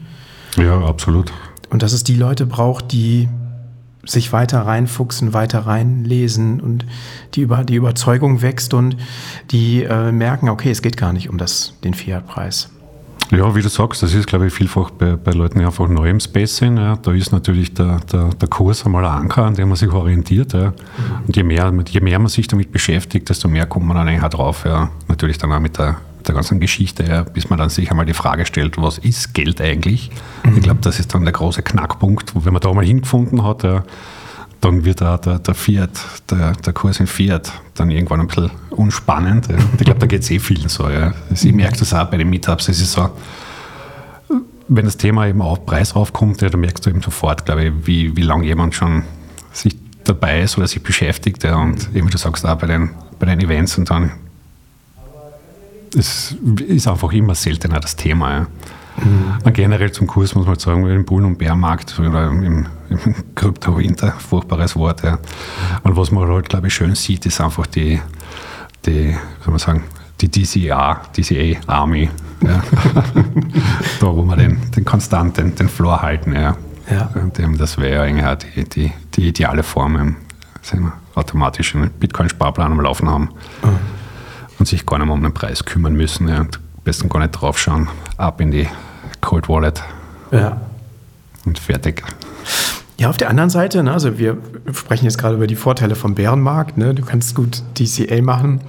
Ja, 0.57 0.77
absolut. 0.77 1.31
Und 1.69 1.83
dass 1.83 1.93
es 1.93 2.03
die 2.03 2.17
Leute 2.17 2.45
braucht, 2.45 2.91
die 2.91 3.29
sich 4.05 4.31
weiter 4.31 4.61
reinfuchsen, 4.61 5.33
weiter 5.33 5.59
reinlesen 5.59 6.61
und 6.61 6.85
die, 7.35 7.41
über, 7.41 7.63
die 7.63 7.75
Überzeugung 7.75 8.41
wächst 8.41 8.73
und 8.73 8.95
die 9.51 9.83
äh, 9.83 10.11
merken, 10.11 10.49
okay, 10.49 10.71
es 10.71 10.81
geht 10.81 10.97
gar 10.97 11.13
nicht 11.13 11.29
um 11.29 11.37
das, 11.37 11.73
den 11.83 11.93
Fiat-Preis. 11.93 12.69
Ja, 13.31 13.53
wie 13.53 13.61
du 13.61 13.69
sagst, 13.69 14.01
das 14.01 14.15
ist, 14.15 14.25
glaube 14.25 14.47
ich, 14.47 14.53
vielfach 14.53 14.89
bei, 14.89 15.15
bei 15.15 15.31
Leuten, 15.31 15.59
die 15.59 15.65
einfach 15.65 15.87
neu 15.87 16.09
im 16.09 16.19
Space 16.19 16.57
sind. 16.57 16.77
Ja. 16.77 16.95
Da 16.95 17.11
ist 17.13 17.31
natürlich 17.31 17.73
der, 17.75 17.99
der, 18.11 18.29
der 18.29 18.47
Kurs 18.47 18.85
einmal 18.85 19.05
ein 19.05 19.21
Anker, 19.21 19.45
an 19.45 19.53
dem 19.53 19.67
man 19.67 19.77
sich 19.77 19.91
orientiert. 19.91 20.53
Ja. 20.53 20.73
Und 21.27 21.35
je 21.35 21.43
mehr, 21.43 21.71
je 21.89 21.99
mehr 21.99 22.17
man 22.17 22.29
sich 22.29 22.47
damit 22.47 22.71
beschäftigt, 22.71 23.29
desto 23.29 23.47
mehr 23.47 23.67
kommt 23.67 23.85
man 23.85 23.97
dann 23.97 24.07
eigentlich 24.07 24.31
drauf. 24.31 24.65
Ja. 24.65 24.89
Natürlich 25.07 25.37
dann 25.37 25.51
auch 25.51 25.59
mit 25.59 25.77
der, 25.77 25.97
der 26.29 26.35
ganzen 26.35 26.59
Geschichte, 26.59 27.03
ja, 27.03 27.23
bis 27.23 27.49
man 27.49 27.59
dann 27.59 27.69
sich 27.69 27.89
einmal 27.89 28.05
die 28.05 28.13
Frage 28.13 28.45
stellt, 28.45 28.77
was 28.77 28.97
ist 28.99 29.33
Geld 29.33 29.59
eigentlich? 29.59 30.11
Mhm. 30.43 30.57
Ich 30.57 30.63
glaube, 30.63 30.79
das 30.81 30.99
ist 30.99 31.13
dann 31.13 31.23
der 31.23 31.33
große 31.33 31.63
Knackpunkt, 31.63 32.33
wenn 32.45 32.53
man 32.53 32.61
da 32.61 32.71
mal 32.71 32.85
hingefunden 32.85 33.43
hat, 33.43 33.63
ja, 33.63 33.83
dann 34.61 34.85
wird 34.85 35.01
auch 35.01 35.17
der, 35.17 35.39
der 35.39 35.55
Fiat, 35.55 35.91
der, 36.29 36.51
der 36.51 36.73
Kurs 36.73 36.99
in 36.99 37.07
Fiat 37.07 37.51
dann 37.75 37.89
irgendwann 37.89 38.19
ein 38.19 38.27
bisschen 38.27 38.51
unspannend. 38.69 39.47
Ja. 39.47 39.55
Ich 39.77 39.85
glaube, 39.85 39.99
da 39.99 40.05
geht 40.05 40.21
es 40.21 40.31
eh 40.31 40.39
vielen 40.39 40.69
so. 40.69 40.89
Ja. 40.89 41.13
Also 41.29 41.47
ich 41.47 41.53
merke 41.53 41.79
das 41.79 41.93
auch 41.93 42.05
bei 42.05 42.17
den 42.17 42.29
Meetups. 42.29 42.67
Es 42.67 42.81
ist 42.81 42.91
so, 42.91 43.09
wenn 44.67 44.85
das 44.85 44.97
Thema 44.97 45.27
eben 45.27 45.41
auf 45.41 45.65
Preis 45.65 45.95
raufkommt, 45.95 46.41
ja, 46.41 46.49
dann 46.49 46.59
merkst 46.59 46.85
du 46.85 46.89
eben 46.89 47.01
sofort, 47.01 47.45
glaube 47.45 47.65
ich, 47.65 47.73
wie, 47.85 48.15
wie 48.17 48.21
lange 48.21 48.45
jemand 48.45 48.75
schon 48.75 49.03
sich 49.53 49.77
dabei 50.03 50.41
ist 50.41 50.57
oder 50.57 50.67
sich 50.67 50.83
beschäftigt. 50.83 51.43
Ja. 51.43 51.55
Und 51.55 51.89
eben, 51.95 52.09
du 52.09 52.17
sagst, 52.17 52.45
auch 52.45 52.55
bei 52.55 52.67
den, 52.67 52.91
bei 53.17 53.25
den 53.25 53.39
Events 53.39 53.77
und 53.77 53.89
dann 53.89 54.11
es 55.95 56.35
ist 56.67 56.87
einfach 56.87 57.11
immer 57.11 57.35
seltener 57.35 57.79
das 57.79 57.95
Thema. 57.95 58.31
Ja. 58.31 58.47
Mhm. 59.03 59.53
Generell 59.53 59.91
zum 59.91 60.07
Kurs 60.07 60.35
muss 60.35 60.45
man 60.45 60.59
sagen, 60.59 60.85
im 60.87 61.05
Bullen- 61.05 61.25
und 61.25 61.37
Bärmarkt 61.37 61.97
oder 61.99 62.27
im, 62.27 62.67
im 62.89 63.15
Krypto-Winter, 63.35 64.13
furchtbares 64.17 64.75
Wort. 64.75 65.03
Ja. 65.03 65.19
Und 65.83 65.95
was 65.95 66.11
man 66.11 66.27
halt, 66.27 66.49
glaube 66.49 66.67
ich, 66.67 66.73
schön 66.73 66.95
sieht, 66.95 67.25
ist 67.25 67.39
einfach 67.39 67.65
die, 67.67 68.01
die 68.85 69.15
soll 69.43 69.51
man 69.51 69.59
sagen, 69.59 69.83
die 70.21 70.29
DCA, 70.29 71.01
DCA 71.15 71.59
Army. 71.67 72.09
Ja. 72.41 72.61
da, 73.99 74.07
wo 74.07 74.23
wir 74.23 74.35
den, 74.35 74.59
den 74.71 74.85
konstanten, 74.85 75.55
den 75.55 75.69
Floor 75.69 76.01
halten. 76.01 76.33
Ja. 76.33 76.55
Ja. 76.89 77.09
Und 77.15 77.59
das 77.59 77.77
wäre 77.77 78.03
eigentlich 78.03 78.25
auch 78.25 78.35
die, 78.35 78.63
die, 78.67 78.91
die 79.15 79.27
ideale 79.27 79.63
Form, 79.63 80.15
automatisch 81.15 81.75
einen 81.75 81.89
Bitcoin-Sparplan 81.91 82.71
am 82.71 82.81
Laufen 82.81 83.09
haben. 83.09 83.29
Mhm. 83.63 83.98
Und 84.59 84.67
sich 84.67 84.85
gar 84.85 84.97
nicht 84.97 85.07
mehr 85.07 85.15
um 85.15 85.23
den 85.23 85.33
Preis 85.33 85.65
kümmern 85.65 85.93
müssen. 85.93 86.27
Ja. 86.27 86.41
Und 86.41 86.57
am 86.57 86.83
besten 86.83 87.09
gar 87.09 87.19
nicht 87.19 87.31
draufschauen. 87.31 87.87
Ab 88.17 88.41
in 88.41 88.51
die 88.51 88.67
Cold 89.21 89.49
Wallet. 89.49 89.81
Ja. 90.31 90.61
Und 91.45 91.57
fertig. 91.57 92.03
Ja, 92.97 93.09
auf 93.09 93.17
der 93.17 93.29
anderen 93.29 93.49
Seite, 93.49 93.81
ne, 93.81 93.93
also 93.93 94.19
wir 94.19 94.37
sprechen 94.73 95.05
jetzt 95.05 95.17
gerade 95.17 95.35
über 95.35 95.47
die 95.47 95.55
Vorteile 95.55 95.95
vom 95.95 96.15
Bärenmarkt. 96.15 96.77
Ne? 96.77 96.93
Du 96.93 97.03
kannst 97.03 97.33
gut 97.33 97.63
DCA 97.79 98.21
machen, 98.21 98.59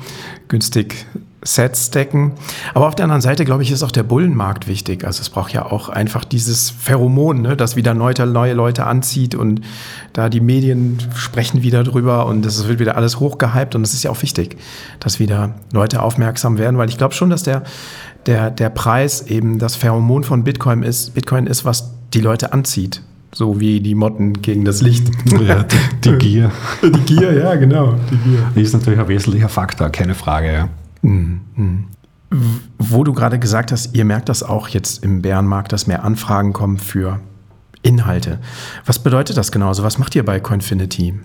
günstig 0.46 1.06
Sets 1.42 1.86
stacken. 1.86 2.32
Aber 2.74 2.86
auf 2.86 2.94
der 2.94 3.04
anderen 3.04 3.22
Seite, 3.22 3.44
glaube 3.44 3.62
ich, 3.62 3.70
ist 3.70 3.82
auch 3.82 3.90
der 3.90 4.02
Bullenmarkt 4.02 4.68
wichtig. 4.68 5.04
Also 5.04 5.22
es 5.22 5.30
braucht 5.30 5.52
ja 5.52 5.64
auch 5.64 5.88
einfach 5.88 6.24
dieses 6.24 6.70
Pheromon, 6.70 7.42
ne, 7.42 7.56
das 7.56 7.76
wieder 7.76 7.94
neue, 7.94 8.14
neue 8.26 8.52
Leute 8.52 8.86
anzieht 8.86 9.34
und 9.34 9.62
da 10.12 10.28
die 10.28 10.40
Medien 10.40 10.98
sprechen 11.14 11.62
wieder 11.62 11.82
drüber 11.82 12.26
und 12.26 12.44
es 12.44 12.68
wird 12.68 12.78
wieder 12.78 12.96
alles 12.96 13.20
hochgehypt 13.20 13.74
und 13.74 13.82
es 13.82 13.94
ist 13.94 14.02
ja 14.02 14.10
auch 14.10 14.22
wichtig, 14.22 14.56
dass 14.98 15.18
wieder 15.18 15.54
Leute 15.72 16.02
aufmerksam 16.02 16.58
werden, 16.58 16.76
weil 16.76 16.88
ich 16.88 16.98
glaube 16.98 17.14
schon, 17.14 17.30
dass 17.30 17.42
der, 17.42 17.62
der, 18.26 18.50
der 18.50 18.68
Preis 18.68 19.22
eben 19.22 19.58
das 19.58 19.76
Pheromon 19.76 20.24
von 20.24 20.44
Bitcoin 20.44 20.82
ist, 20.82 21.14
Bitcoin 21.14 21.46
ist, 21.46 21.64
was 21.64 21.94
die 22.12 22.20
Leute 22.20 22.52
anzieht. 22.52 23.02
So 23.32 23.60
wie 23.60 23.80
die 23.80 23.94
Motten 23.94 24.42
gegen 24.42 24.64
das 24.64 24.82
Licht. 24.82 25.08
Ja, 25.40 25.62
die, 25.62 26.10
die 26.10 26.18
Gier. 26.18 26.50
Die 26.82 27.14
Gier, 27.14 27.32
ja, 27.32 27.54
genau. 27.54 27.94
Die 28.10 28.16
Gier. 28.16 28.42
Die 28.56 28.60
ist 28.60 28.72
natürlich 28.72 28.98
ein 28.98 29.08
wesentlicher 29.08 29.48
Faktor, 29.48 29.88
keine 29.90 30.14
Frage. 30.14 30.52
Ja. 30.52 30.68
Mhm. 31.02 31.88
Wo 32.78 33.04
du 33.04 33.12
gerade 33.12 33.38
gesagt 33.38 33.72
hast, 33.72 33.94
ihr 33.94 34.04
merkt 34.04 34.28
das 34.28 34.42
auch 34.42 34.68
jetzt 34.68 35.02
im 35.02 35.22
Bärenmarkt, 35.22 35.72
dass 35.72 35.86
mehr 35.86 36.04
Anfragen 36.04 36.52
kommen 36.52 36.78
für 36.78 37.20
Inhalte. 37.82 38.38
Was 38.84 38.98
bedeutet 38.98 39.36
das 39.36 39.50
genau? 39.50 39.68
Also 39.68 39.82
was 39.82 39.98
macht 39.98 40.14
ihr 40.14 40.24
bei 40.24 40.38
Coinfinity? 40.38 41.18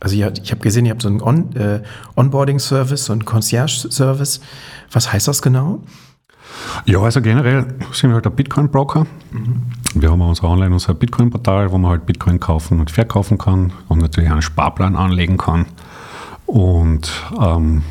Also 0.00 0.14
ihr, 0.14 0.32
ich 0.42 0.50
habe 0.52 0.60
gesehen, 0.60 0.86
ihr 0.86 0.92
habt 0.92 1.02
so 1.02 1.08
einen 1.08 1.22
On, 1.22 1.56
äh, 1.56 1.82
Onboarding-Service, 2.14 3.06
so 3.06 3.12
einen 3.12 3.24
Concierge-Service. 3.24 4.40
Was 4.92 5.12
heißt 5.12 5.26
das 5.26 5.42
genau? 5.42 5.82
Ja, 6.84 7.00
also 7.00 7.20
generell 7.20 7.66
sind 7.92 8.10
wir 8.10 8.14
halt 8.14 8.26
ein 8.26 8.34
Bitcoin-Broker. 8.34 9.06
Mhm. 9.32 9.62
Wir 9.94 10.10
haben 10.10 10.20
unser 10.20 10.44
Online, 10.44 10.72
unser 10.72 10.94
Bitcoin-Portal, 10.94 11.72
wo 11.72 11.78
man 11.78 11.90
halt 11.90 12.06
Bitcoin 12.06 12.38
kaufen 12.38 12.80
und 12.80 12.90
verkaufen 12.90 13.38
kann 13.38 13.72
und 13.88 13.98
natürlich 13.98 14.30
einen 14.30 14.42
Sparplan 14.42 14.94
anlegen 14.94 15.36
kann. 15.36 15.66
Und 16.46 17.10
ähm, 17.40 17.82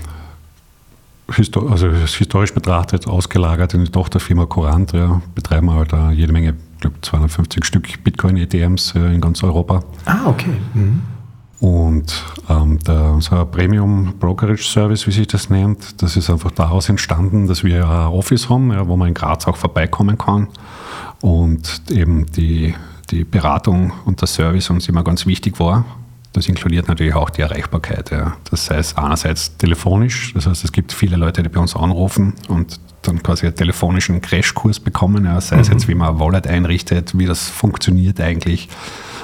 also 1.69 1.89
historisch 1.89 2.53
betrachtet 2.53 3.07
ausgelagert 3.07 3.73
in 3.73 3.83
die 3.83 3.91
Tochterfirma 3.91 4.45
Courant, 4.45 4.93
ja, 4.93 5.21
betreiben 5.35 5.67
wir 5.67 5.75
halt 5.75 5.93
uh, 5.93 6.09
jede 6.09 6.31
Menge, 6.31 6.55
ich 6.75 6.81
glaube 6.81 6.95
250 7.01 7.65
Stück 7.65 8.03
Bitcoin-ETMs 8.03 8.93
in 8.95 9.19
ganz 9.19 9.43
Europa. 9.43 9.83
Ah, 10.05 10.27
okay. 10.27 10.53
Mhm. 10.73 11.01
Und 11.59 12.23
ähm, 12.49 12.79
der, 12.79 13.13
unser 13.13 13.45
Premium 13.45 14.13
Brokerage 14.19 14.63
Service, 14.63 15.07
wie 15.07 15.11
sich 15.11 15.27
das 15.27 15.49
nennt, 15.49 16.01
das 16.01 16.15
ist 16.15 16.29
einfach 16.29 16.51
daraus 16.51 16.87
entstanden, 16.87 17.47
dass 17.47 17.63
wir 17.63 17.87
ein 17.87 18.07
Office 18.07 18.49
haben, 18.49 18.71
ja, 18.71 18.87
wo 18.87 18.95
man 18.95 19.09
in 19.09 19.13
Graz 19.15 19.47
auch 19.47 19.57
vorbeikommen 19.57 20.17
kann. 20.17 20.47
Und 21.21 21.81
eben 21.89 22.27
die, 22.27 22.75
die 23.09 23.23
Beratung 23.23 23.91
und 24.05 24.21
der 24.21 24.27
Service 24.27 24.69
uns 24.69 24.87
immer 24.87 25.03
ganz 25.03 25.25
wichtig 25.25 25.59
war. 25.59 25.83
Das 26.33 26.47
inkludiert 26.47 26.87
natürlich 26.87 27.15
auch 27.15 27.29
die 27.29 27.41
Erreichbarkeit. 27.41 28.11
Ja. 28.11 28.37
Das 28.49 28.69
heißt 28.69 28.97
einerseits 28.97 29.57
telefonisch, 29.57 30.33
das 30.33 30.45
heißt 30.45 30.63
es 30.63 30.71
gibt 30.71 30.93
viele 30.93 31.17
Leute, 31.17 31.41
die 31.41 31.49
bei 31.49 31.59
uns 31.59 31.75
anrufen 31.75 32.33
und 32.47 32.79
dann 33.01 33.23
quasi 33.23 33.45
einen 33.45 33.55
telefonischen 33.55 34.21
Crashkurs 34.21 34.79
bekommen, 34.79 35.25
ja, 35.25 35.39
sei 35.39 35.59
es 35.59 35.67
mhm. 35.67 35.73
jetzt, 35.73 35.87
wie 35.87 35.95
man 35.95 36.09
ein 36.09 36.19
Wallet 36.19 36.47
einrichtet, 36.47 37.17
wie 37.17 37.25
das 37.25 37.49
funktioniert 37.49 38.19
eigentlich. 38.19 38.69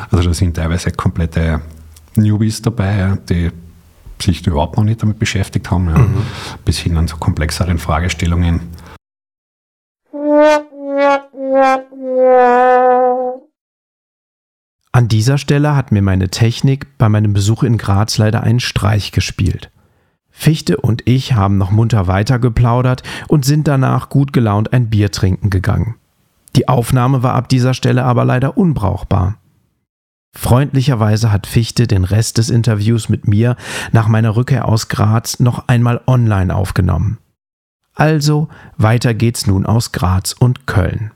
Also 0.10 0.30
das 0.30 0.38
sind 0.38 0.56
teilweise 0.56 0.92
komplette 0.92 1.62
Newbies 2.16 2.62
dabei, 2.62 3.18
die 3.30 3.52
sich 4.22 4.46
überhaupt 4.48 4.78
noch 4.78 4.84
nicht 4.84 5.02
damit 5.02 5.20
beschäftigt 5.20 5.70
haben, 5.70 5.90
ja, 5.90 5.98
mhm. 5.98 6.16
bis 6.64 6.80
hin 6.80 6.98
an 6.98 7.08
so 7.08 7.18
komplexeren 7.18 7.78
Fragestellungen. 7.78 8.62
An 14.96 15.08
dieser 15.08 15.40
Stelle 15.40 15.76
hat 15.76 15.92
mir 15.92 16.04
meine 16.04 16.30
Technik 16.30 17.00
bei 17.00 17.10
meinem 17.10 17.34
Besuch 17.34 17.64
in 17.64 17.80
Graz 17.80 18.20
leider 18.20 18.44
einen 18.44 18.60
Streich 18.60 19.12
gespielt. 19.12 19.72
Fichte 20.30 20.78
und 20.78 21.02
ich 21.06 21.34
haben 21.34 21.58
noch 21.58 21.72
munter 21.72 22.06
weiter 22.06 22.38
geplaudert 22.38 23.02
und 23.28 23.44
sind 23.44 23.68
danach 23.68 24.10
gut 24.10 24.34
gelaunt 24.34 24.72
ein 24.72 24.92
Bier 24.92 25.12
trinken 25.12 25.50
gegangen. 25.50 25.96
Die 26.56 26.68
Aufnahme 26.68 27.24
war 27.24 27.34
ab 27.34 27.50
dieser 27.50 27.74
Stelle 27.74 28.04
aber 28.04 28.24
leider 28.24 28.56
unbrauchbar. 28.56 29.40
Freundlicherweise 30.36 31.32
hat 31.32 31.48
Fichte 31.48 31.88
den 31.88 32.04
Rest 32.04 32.38
des 32.38 32.52
Interviews 32.52 33.10
mit 33.10 33.28
mir 33.28 33.56
nach 33.94 34.08
meiner 34.08 34.36
Rückkehr 34.36 34.68
aus 34.68 34.90
Graz 34.90 35.40
noch 35.40 35.68
einmal 35.68 36.02
online 36.06 36.56
aufgenommen. 36.56 37.18
Also 37.96 38.48
weiter 38.78 39.16
geht's 39.16 39.48
nun 39.48 39.66
aus 39.66 39.92
Graz 39.92 40.34
und 40.34 40.68
Köln. 40.68 41.12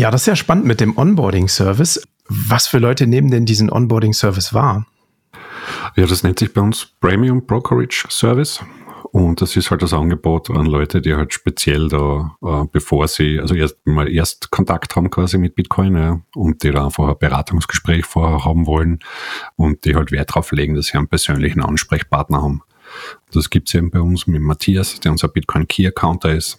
Ja, 0.00 0.10
das 0.10 0.22
ist 0.22 0.26
ja 0.28 0.34
spannend 0.36 0.64
mit 0.64 0.80
dem 0.80 0.96
Onboarding-Service. 0.96 2.00
Was 2.26 2.66
für 2.66 2.78
Leute 2.78 3.06
nehmen 3.06 3.30
denn 3.30 3.44
diesen 3.44 3.70
Onboarding-Service 3.70 4.54
wahr? 4.54 4.86
Ja, 5.94 6.06
das 6.06 6.22
nennt 6.22 6.38
sich 6.38 6.54
bei 6.54 6.62
uns 6.62 6.86
Premium 7.00 7.44
Brokerage 7.44 8.06
Service. 8.08 8.60
Und 9.12 9.42
das 9.42 9.56
ist 9.56 9.70
halt 9.70 9.82
das 9.82 9.92
Angebot 9.92 10.48
an 10.48 10.64
Leute, 10.64 11.02
die 11.02 11.14
halt 11.14 11.34
speziell 11.34 11.88
da, 11.88 12.34
äh, 12.42 12.64
bevor 12.72 13.08
sie, 13.08 13.40
also 13.40 13.54
erst 13.54 13.76
mal 13.84 14.08
erst 14.08 14.50
Kontakt 14.50 14.96
haben 14.96 15.10
quasi 15.10 15.36
mit 15.36 15.54
Bitcoin 15.54 15.94
ja, 15.94 16.22
und 16.34 16.62
die 16.62 16.70
da 16.70 16.86
einfach 16.86 17.08
ein 17.08 17.18
Beratungsgespräch 17.18 18.06
vorher 18.06 18.46
haben 18.46 18.64
wollen 18.64 19.00
und 19.56 19.84
die 19.84 19.96
halt 19.96 20.12
Wert 20.12 20.30
darauf 20.30 20.50
legen, 20.52 20.76
dass 20.76 20.86
sie 20.86 20.96
einen 20.96 21.08
persönlichen 21.08 21.62
Ansprechpartner 21.62 22.40
haben. 22.40 22.62
Das 23.32 23.50
gibt's 23.50 23.74
eben 23.74 23.90
bei 23.90 24.00
uns 24.00 24.26
mit 24.26 24.40
Matthias, 24.40 24.98
der 25.00 25.12
unser 25.12 25.28
Bitcoin 25.28 25.68
Key 25.68 25.86
Accounter 25.86 26.34
ist. 26.34 26.56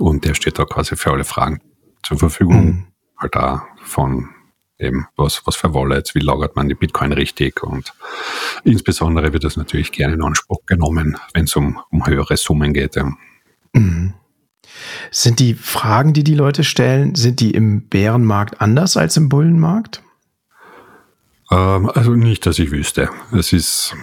Und 0.00 0.24
der 0.24 0.34
steht 0.34 0.58
da 0.58 0.64
quasi 0.64 0.96
für 0.96 1.12
alle 1.12 1.22
Fragen 1.22 1.60
zur 2.02 2.18
Verfügung. 2.18 2.64
Mhm. 2.64 2.86
Halt 3.18 3.34
da 3.34 3.66
von 3.82 4.28
eben, 4.78 5.06
was, 5.16 5.46
was 5.46 5.56
für 5.56 5.72
Wallets, 5.74 6.14
wie 6.14 6.20
lagert 6.20 6.56
man 6.56 6.68
die 6.68 6.74
Bitcoin 6.74 7.12
richtig 7.12 7.62
und 7.62 7.92
insbesondere 8.64 9.32
wird 9.32 9.44
das 9.44 9.56
natürlich 9.56 9.92
gerne 9.92 10.14
in 10.14 10.22
Anspruch 10.22 10.66
genommen, 10.66 11.16
wenn 11.34 11.44
es 11.44 11.54
um, 11.56 11.80
um 11.90 12.06
höhere 12.06 12.36
Summen 12.36 12.72
geht. 12.72 12.96
Ja. 12.96 13.12
Mhm. 13.72 14.14
Sind 15.10 15.38
die 15.40 15.54
Fragen, 15.54 16.12
die 16.12 16.24
die 16.24 16.34
Leute 16.34 16.64
stellen, 16.64 17.14
sind 17.14 17.40
die 17.40 17.52
im 17.52 17.88
Bärenmarkt 17.88 18.60
anders 18.60 18.96
als 18.96 19.16
im 19.16 19.28
Bullenmarkt? 19.28 20.02
Ähm, 21.50 21.90
also 21.94 22.14
nicht, 22.14 22.46
dass 22.46 22.58
ich 22.58 22.70
wüsste. 22.70 23.10
Es 23.32 23.52
ist 23.52 23.94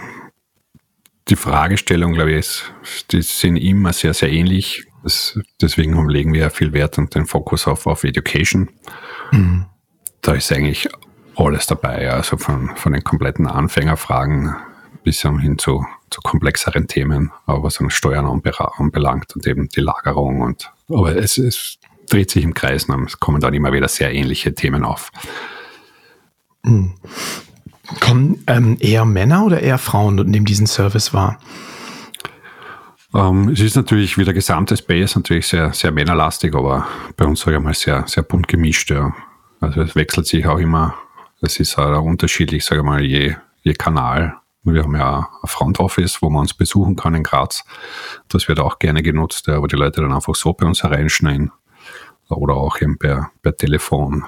die 1.27 1.36
Fragestellung, 1.36 2.13
glaube 2.13 2.32
ich, 2.32 2.38
ist, 2.38 2.74
die 3.12 3.22
sind 3.22 3.58
immer 3.58 3.94
sehr, 3.94 4.13
sehr 4.13 4.32
ähnlich. 4.32 4.86
Das, 5.03 5.39
deswegen 5.62 6.08
legen 6.10 6.34
wir 6.34 6.50
viel 6.50 6.74
Wert 6.74 6.98
und 6.98 7.15
den 7.15 7.25
Fokus 7.25 7.68
auf, 7.68 7.88
auf 7.88 8.03
Education. 8.03 8.70
Mhm 9.32 9.65
da 10.22 10.34
ist 10.34 10.51
eigentlich 10.51 10.89
alles 11.36 11.68
dabei, 11.68 12.12
also 12.12 12.38
von, 12.38 12.75
von 12.75 12.94
den 12.94 13.03
kompletten 13.03 13.48
Anfängerfragen 13.48 14.56
bis 15.03 15.22
hin 15.22 15.58
zu, 15.58 15.86
zu 16.10 16.22
komplexeren 16.22 16.88
Themen, 16.88 17.32
was 17.46 17.79
an 17.79 17.89
Steuern 17.89 18.25
anbelangt 18.25 19.36
und 19.36 19.48
eben 19.48 19.70
die 19.70 19.79
Lagerung. 19.79 20.41
Und, 20.41 20.72
aber 20.89 21.15
es, 21.15 21.38
es 21.38 21.77
dreht 22.10 22.29
sich 22.32 22.44
im 22.44 22.53
Kreis 22.53 22.86
und 22.86 23.06
es 23.06 23.20
kommen 23.20 23.39
dann 23.39 23.53
immer 23.53 23.72
wieder 23.72 23.88
sehr 23.88 24.13
ähnliche 24.13 24.53
Themen 24.53 24.84
auf. 24.84 25.12
Hm. 26.66 26.94
Kommen 28.01 28.44
ähm, 28.46 28.77
eher 28.79 29.05
Männer 29.05 29.46
oder 29.46 29.62
eher 29.62 29.79
Frauen 29.79 30.20
und 30.20 30.29
nehmen 30.29 30.46
diesen 30.46 30.68
Service 30.68 31.14
wahr? 31.14 31.40
Ähm, 33.13 33.50
es 33.50 33.59
ist 33.59 33.75
natürlich, 33.75 34.17
wie 34.17 34.25
der 34.25 34.33
gesamte 34.33 34.77
Space, 34.77 35.15
natürlich 35.15 35.48
sehr, 35.48 35.74
sehr 35.74 35.91
männerlastig, 35.91 36.53
aber 36.53 36.87
bei 37.17 37.25
uns, 37.25 37.41
sage 37.41 37.57
ich 37.57 37.63
mal, 37.63 37.74
sehr, 37.74 38.05
sehr 38.07 38.24
bunt 38.24 38.48
gemischt. 38.48 38.91
Ja. 38.91 39.13
Also 39.59 39.81
es 39.81 39.95
wechselt 39.95 40.27
sich 40.27 40.45
auch 40.45 40.59
immer, 40.59 40.95
es 41.41 41.59
ist 41.59 41.77
auch 41.77 42.03
unterschiedlich, 42.03 42.63
sage 42.63 42.81
ich 42.81 42.85
mal, 42.85 43.01
je, 43.01 43.35
je 43.61 43.74
Kanal. 43.74 44.35
Wir 44.63 44.83
haben 44.83 44.95
ja 44.95 45.29
ein 45.41 45.48
Front 45.48 45.79
Office, 45.79 46.22
wo 46.22 46.29
man 46.29 46.41
uns 46.41 46.53
besuchen 46.53 46.95
kann 46.95 47.15
in 47.15 47.24
Graz. 47.24 47.63
Das 48.27 48.48
wird 48.48 48.59
auch 48.59 48.77
gerne 48.77 49.01
genutzt, 49.01 49.48
wo 49.48 49.65
die 49.65 49.77
Leute 49.77 50.01
dann 50.01 50.11
einfach 50.11 50.35
so 50.35 50.53
bei 50.53 50.65
uns 50.65 50.83
hereinschneiden. 50.83 51.51
Oder 52.27 52.55
auch 52.55 52.79
eben 52.79 53.00
per, 53.00 53.31
per 53.41 53.55
Telefon 53.55 54.25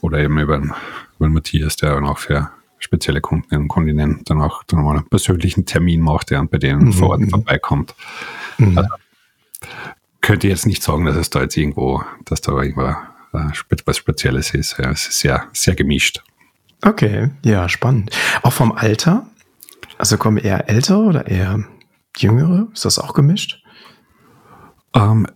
oder 0.00 0.18
eben 0.20 0.38
über, 0.38 0.56
über 0.56 1.28
Matthias, 1.28 1.76
der 1.76 1.94
dann 1.94 2.06
auch 2.06 2.18
für 2.18 2.50
spezielle 2.84 3.20
Kunden 3.20 3.56
und 3.56 3.68
Kundinnen 3.68 4.22
dann 4.24 4.40
auch 4.40 4.62
dann 4.64 4.82
mal 4.82 4.96
einen 4.96 5.08
persönlichen 5.08 5.66
Termin 5.66 6.00
macht, 6.00 6.30
der 6.30 6.42
bei 6.44 6.58
denen 6.58 6.86
mhm. 6.86 6.92
vor 6.92 7.10
Ort 7.10 7.28
vorbeikommt. 7.30 7.94
Mhm. 8.58 8.78
Also, 8.78 8.90
könnte 10.20 10.48
jetzt 10.48 10.66
nicht 10.66 10.82
sagen, 10.82 11.04
dass 11.04 11.16
es 11.16 11.30
da 11.30 11.42
jetzt 11.42 11.56
irgendwo, 11.56 12.02
dass 12.24 12.40
da 12.40 12.52
irgendwo 12.52 12.94
äh, 13.32 13.50
was 13.84 13.96
Spezielles 13.96 14.54
ist. 14.54 14.78
Ja, 14.78 14.90
es 14.90 15.08
ist 15.08 15.20
sehr, 15.20 15.44
sehr 15.52 15.74
gemischt. 15.74 16.22
Okay, 16.82 17.30
ja, 17.44 17.68
spannend. 17.68 18.10
Auch 18.42 18.52
vom 18.52 18.72
Alter? 18.72 19.26
Also 19.98 20.16
kommen 20.18 20.38
eher 20.38 20.68
ältere 20.68 20.98
oder 20.98 21.26
eher 21.28 21.64
jüngere? 22.16 22.68
Ist 22.72 22.84
das 22.84 22.98
auch 22.98 23.14
gemischt? 23.14 23.61
Ähm, 24.94 25.26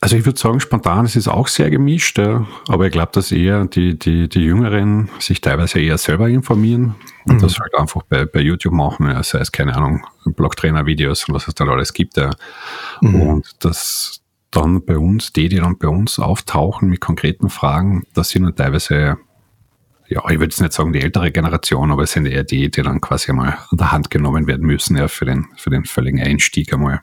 also 0.00 0.16
ich 0.16 0.26
würde 0.26 0.38
sagen, 0.38 0.58
spontan 0.58 1.04
es 1.04 1.14
ist 1.14 1.28
auch 1.28 1.46
sehr 1.46 1.70
gemischt, 1.70 2.18
ja, 2.18 2.46
aber 2.66 2.86
ich 2.86 2.92
glaube, 2.92 3.12
dass 3.12 3.30
eher 3.30 3.64
die, 3.66 3.96
die, 3.96 4.28
die 4.28 4.40
Jüngeren 4.40 5.08
sich 5.20 5.40
teilweise 5.40 5.80
eher 5.80 5.98
selber 5.98 6.28
informieren 6.28 6.96
und 7.26 7.36
mhm. 7.36 7.40
das 7.40 7.60
halt 7.60 7.74
einfach 7.76 8.02
bei, 8.02 8.24
bei 8.24 8.40
YouTube 8.40 8.74
machen, 8.74 9.06
ja, 9.06 9.22
sei 9.22 9.38
es, 9.38 9.52
keine 9.52 9.76
Ahnung, 9.76 10.04
Blogtrainer-Videos 10.24 11.28
und 11.28 11.34
was 11.34 11.46
es 11.46 11.54
dann 11.54 11.68
alles 11.68 11.92
gibt. 11.92 12.16
Ja. 12.16 12.30
Mhm. 13.00 13.20
Und 13.20 13.64
das, 13.64 14.20
dann 14.50 14.84
bei 14.84 14.98
uns, 14.98 15.32
die, 15.32 15.48
die 15.48 15.56
dann 15.56 15.78
bei 15.78 15.88
uns 15.88 16.18
auftauchen 16.18 16.88
mit 16.88 17.00
konkreten 17.00 17.50
Fragen, 17.50 18.04
das 18.14 18.30
sind 18.30 18.42
dann 18.42 18.56
teilweise, 18.56 19.16
ja, 20.08 20.22
ich 20.28 20.38
würde 20.38 20.46
jetzt 20.46 20.60
nicht 20.60 20.72
sagen 20.72 20.92
die 20.92 21.00
ältere 21.00 21.30
Generation, 21.30 21.92
aber 21.92 22.02
es 22.02 22.12
sind 22.12 22.26
eher 22.26 22.44
die, 22.44 22.68
die 22.68 22.82
dann 22.82 23.00
quasi 23.00 23.30
einmal 23.30 23.58
an 23.70 23.78
der 23.78 23.92
Hand 23.92 24.10
genommen 24.10 24.48
werden 24.48 24.66
müssen, 24.66 24.96
ja, 24.96 25.06
für 25.06 25.24
den, 25.24 25.46
für 25.56 25.70
den 25.70 25.84
völligen 25.84 26.20
Einstieg 26.20 26.72
einmal. 26.72 27.02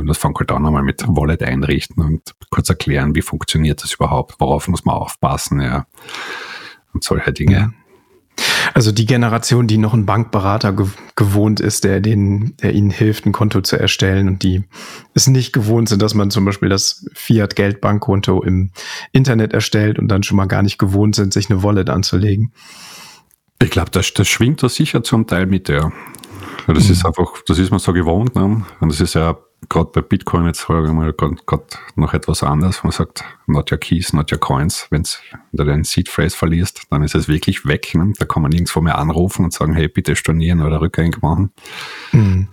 Und 0.00 0.06
das 0.06 0.18
fängt 0.18 0.38
halt 0.38 0.52
auch 0.52 0.58
nochmal 0.58 0.82
mit 0.82 1.04
Wallet 1.06 1.42
einrichten 1.42 2.02
und 2.02 2.34
kurz 2.50 2.68
erklären, 2.68 3.14
wie 3.14 3.22
funktioniert 3.22 3.82
das 3.82 3.94
überhaupt, 3.94 4.36
worauf 4.38 4.68
muss 4.68 4.84
man 4.84 4.96
aufpassen, 4.96 5.60
ja. 5.60 5.86
Und 6.92 7.04
solche 7.04 7.32
Dinge. 7.32 7.74
Also 8.74 8.92
die 8.92 9.06
Generation, 9.06 9.66
die 9.66 9.78
noch 9.78 9.94
einen 9.94 10.06
Bankberater 10.06 10.72
ge 10.72 10.86
gewohnt 11.14 11.60
ist, 11.60 11.84
der, 11.84 12.00
den, 12.00 12.56
der 12.58 12.74
ihnen 12.74 12.90
hilft, 12.90 13.24
ein 13.24 13.32
Konto 13.32 13.62
zu 13.62 13.78
erstellen 13.78 14.28
und 14.28 14.42
die 14.42 14.64
es 15.14 15.26
nicht 15.26 15.54
gewohnt 15.54 15.88
sind, 15.88 16.02
dass 16.02 16.12
man 16.12 16.30
zum 16.30 16.44
Beispiel 16.44 16.68
das 16.68 17.06
Fiat-Geldbankkonto 17.14 18.42
im 18.42 18.72
Internet 19.12 19.54
erstellt 19.54 19.98
und 19.98 20.08
dann 20.08 20.22
schon 20.22 20.36
mal 20.36 20.44
gar 20.44 20.62
nicht 20.62 20.78
gewohnt 20.78 21.14
sind, 21.14 21.32
sich 21.32 21.48
eine 21.48 21.62
Wallet 21.62 21.88
anzulegen. 21.88 22.52
Ich 23.62 23.70
glaube, 23.70 23.90
das, 23.90 24.12
das 24.12 24.28
schwingt 24.28 24.62
da 24.62 24.68
sicher 24.68 25.02
zum 25.02 25.26
Teil 25.26 25.46
mit, 25.46 25.70
ja. 25.70 25.90
Das 26.66 26.84
mhm. 26.84 26.92
ist 26.92 27.06
einfach, 27.06 27.32
das 27.46 27.58
ist 27.58 27.70
man 27.70 27.78
so 27.78 27.92
gewohnt. 27.92 28.34
Ne? 28.34 28.64
Und 28.80 28.92
das 28.92 29.00
ist 29.00 29.14
ja 29.14 29.38
gerade 29.68 29.90
bei 29.92 30.00
Bitcoin 30.00 30.46
jetzt 30.46 30.62
ich 30.62 30.68
mal 30.68 31.12
gerade 31.12 31.66
noch 31.94 32.14
etwas 32.14 32.42
anderes. 32.42 32.82
Man 32.82 32.92
sagt, 32.92 33.24
not 33.46 33.70
your 33.70 33.78
keys, 33.78 34.12
not 34.12 34.32
your 34.32 34.38
coins. 34.38 34.86
Wenn's, 34.90 35.20
wenn 35.52 35.64
du 35.66 35.72
den 35.72 35.84
Seed 35.84 36.08
Phrase 36.08 36.36
verlierst, 36.36 36.82
dann 36.90 37.02
ist 37.02 37.14
es 37.14 37.28
wirklich 37.28 37.66
weg. 37.66 37.94
Ne? 37.94 38.12
Da 38.18 38.24
kann 38.24 38.42
man 38.42 38.50
nirgendwo 38.50 38.80
mehr 38.80 38.98
anrufen 38.98 39.44
und 39.44 39.52
sagen, 39.52 39.74
hey, 39.74 39.88
bitte 39.88 40.16
stornieren 40.16 40.62
oder 40.62 40.80
rückgängig 40.80 41.22
machen. 41.22 41.52
Mhm. 42.12 42.48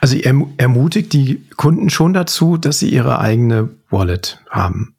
Also 0.00 0.16
ihr 0.16 0.46
ermutigt 0.56 1.12
die 1.12 1.42
Kunden 1.56 1.90
schon 1.90 2.12
dazu, 2.12 2.56
dass 2.56 2.78
sie 2.78 2.90
ihre 2.90 3.18
eigene 3.18 3.70
Wallet 3.90 4.40
haben. 4.50 4.94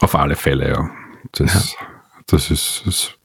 Auf 0.00 0.14
alle 0.14 0.36
Fälle, 0.36 0.68
ja. 0.68 0.90
Das, 1.32 1.72
ja. 1.72 1.86
das 2.26 2.50
ist, 2.50 2.82
ist 2.86 3.18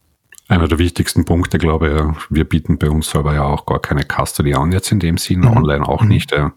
einer 0.47 0.67
der 0.67 0.79
wichtigsten 0.79 1.25
Punkte, 1.25 1.57
glaube 1.57 2.13
ich. 2.17 2.25
Wir 2.29 2.43
bieten 2.43 2.77
bei 2.77 2.89
uns 2.89 3.11
selber 3.11 3.33
ja 3.33 3.43
auch 3.43 3.65
gar 3.65 3.79
keine 3.79 4.03
Custody 4.03 4.53
an, 4.53 4.71
jetzt 4.71 4.91
in 4.91 4.99
dem 4.99 5.17
Sinn, 5.17 5.41
mhm. 5.41 5.57
online 5.57 5.87
auch 5.87 6.01
mhm. 6.01 6.09
nicht. 6.09 6.31
Ja. 6.31 6.53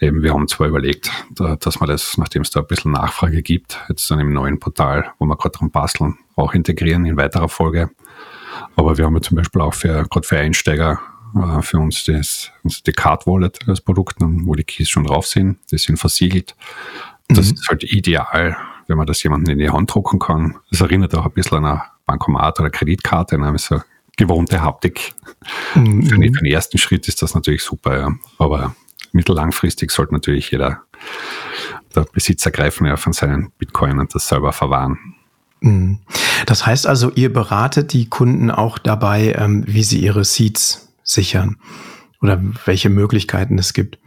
Eben, 0.00 0.22
wir 0.22 0.32
haben 0.32 0.48
zwar 0.48 0.68
überlegt, 0.68 1.10
dass 1.30 1.78
man 1.78 1.88
das, 1.88 2.16
nachdem 2.16 2.42
es 2.42 2.50
da 2.50 2.60
ein 2.60 2.66
bisschen 2.66 2.92
Nachfrage 2.92 3.42
gibt, 3.42 3.78
jetzt 3.88 4.10
dann 4.10 4.18
im 4.18 4.32
neuen 4.32 4.58
Portal, 4.58 5.12
wo 5.18 5.26
wir 5.26 5.36
gerade 5.36 5.58
dran 5.58 5.70
basteln, 5.70 6.18
auch 6.36 6.54
integrieren 6.54 7.04
in 7.04 7.18
weiterer 7.18 7.50
Folge. 7.50 7.90
Aber 8.76 8.96
wir 8.96 9.04
haben 9.04 9.14
ja 9.14 9.20
zum 9.20 9.36
Beispiel 9.36 9.60
auch 9.60 9.74
für, 9.74 10.06
gerade 10.08 10.26
für 10.26 10.38
Einsteiger, 10.38 11.00
äh, 11.36 11.60
für 11.60 11.78
uns 11.78 12.04
das, 12.04 12.50
die 12.64 12.92
Card 12.92 13.26
Wallet 13.26 13.58
als 13.68 13.82
Produkt, 13.82 14.16
wo 14.20 14.54
die 14.54 14.64
Keys 14.64 14.88
schon 14.88 15.04
drauf 15.04 15.26
sind, 15.26 15.58
die 15.70 15.76
sind 15.76 15.98
versiegelt. 15.98 16.56
Das 17.28 17.48
mhm. 17.48 17.54
ist 17.54 17.68
halt 17.68 17.84
ideal, 17.84 18.56
wenn 18.86 18.96
man 18.96 19.06
das 19.06 19.22
jemandem 19.22 19.52
in 19.52 19.58
die 19.58 19.70
Hand 19.70 19.92
drucken 19.94 20.18
kann. 20.18 20.56
Das 20.70 20.80
erinnert 20.80 21.14
auch 21.14 21.26
ein 21.26 21.32
bisschen 21.32 21.58
an 21.58 21.64
eine 21.66 21.82
Bankomat 22.06 22.58
oder 22.58 22.70
Kreditkarte, 22.70 23.38
ne? 23.38 23.52
so 23.58 23.80
gewohnte 24.16 24.62
Haptik. 24.62 25.12
Mhm. 25.74 26.04
Für, 26.04 26.18
den, 26.18 26.34
für, 26.34 26.42
den, 26.42 26.52
ersten 26.52 26.78
Schritt 26.78 27.06
ist 27.06 27.22
das 27.22 27.34
natürlich 27.34 27.62
super, 27.62 27.98
ja. 27.98 28.12
aber 28.38 28.74
mittellangfristig 29.12 29.90
sollte 29.90 30.14
natürlich 30.14 30.50
jeder 30.50 30.82
der 31.94 32.02
Besitz 32.12 32.44
ergreifen 32.46 32.86
ja, 32.86 32.96
von 32.96 33.12
seinen 33.12 33.50
Bitcoin 33.58 33.98
und 33.98 34.14
das 34.14 34.28
selber 34.28 34.52
verwahren. 34.52 34.98
Mhm. 35.60 35.98
Das 36.46 36.66
heißt 36.66 36.86
also, 36.86 37.10
ihr 37.12 37.32
beratet 37.32 37.92
die 37.92 38.08
Kunden 38.08 38.50
auch 38.50 38.78
dabei, 38.78 39.34
ähm, 39.36 39.64
wie 39.66 39.82
sie 39.82 39.98
ihre 39.98 40.24
Seeds 40.24 40.88
sichern 41.02 41.56
oder 42.20 42.40
welche 42.64 42.90
Möglichkeiten 42.90 43.58
es 43.58 43.72
gibt. 43.72 43.98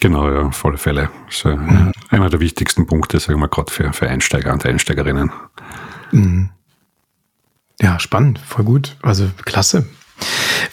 Genau, 0.00 0.30
ja, 0.30 0.42
auf 0.42 0.64
alle 0.64 0.78
Fälle. 0.78 1.10
So 1.30 1.56
mhm. 1.56 1.92
einer 2.10 2.28
der 2.28 2.40
wichtigsten 2.40 2.86
Punkte, 2.86 3.18
sagen 3.20 3.40
wir 3.40 3.48
gerade 3.48 3.72
für, 3.72 3.92
für 3.92 4.08
Einsteiger 4.08 4.52
und 4.52 4.66
Einsteigerinnen. 4.66 5.32
Mhm. 6.12 6.50
Ja, 7.80 7.98
spannend, 7.98 8.38
voll 8.38 8.64
gut. 8.64 8.96
Also 9.02 9.30
klasse. 9.44 9.86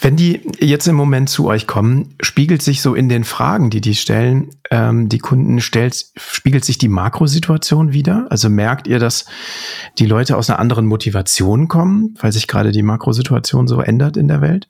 Wenn 0.00 0.16
die 0.16 0.42
jetzt 0.60 0.86
im 0.86 0.96
Moment 0.96 1.28
zu 1.28 1.46
euch 1.46 1.66
kommen, 1.66 2.14
spiegelt 2.20 2.62
sich 2.62 2.82
so 2.82 2.94
in 2.94 3.08
den 3.08 3.24
Fragen, 3.24 3.70
die 3.70 3.80
die 3.80 3.94
stellen, 3.94 4.50
ähm, 4.70 5.08
die 5.08 5.18
Kunden 5.18 5.60
stellt, 5.60 6.06
spiegelt 6.16 6.64
sich 6.64 6.78
die 6.78 6.88
Makrosituation 6.88 7.92
wieder? 7.92 8.26
Also 8.30 8.48
merkt 8.48 8.86
ihr, 8.86 8.98
dass 8.98 9.24
die 9.98 10.06
Leute 10.06 10.36
aus 10.36 10.50
einer 10.50 10.58
anderen 10.58 10.86
Motivation 10.86 11.68
kommen, 11.68 12.16
weil 12.20 12.32
sich 12.32 12.46
gerade 12.48 12.72
die 12.72 12.82
Makrosituation 12.82 13.66
so 13.66 13.80
ändert 13.80 14.16
in 14.16 14.28
der 14.28 14.40
Welt? 14.40 14.68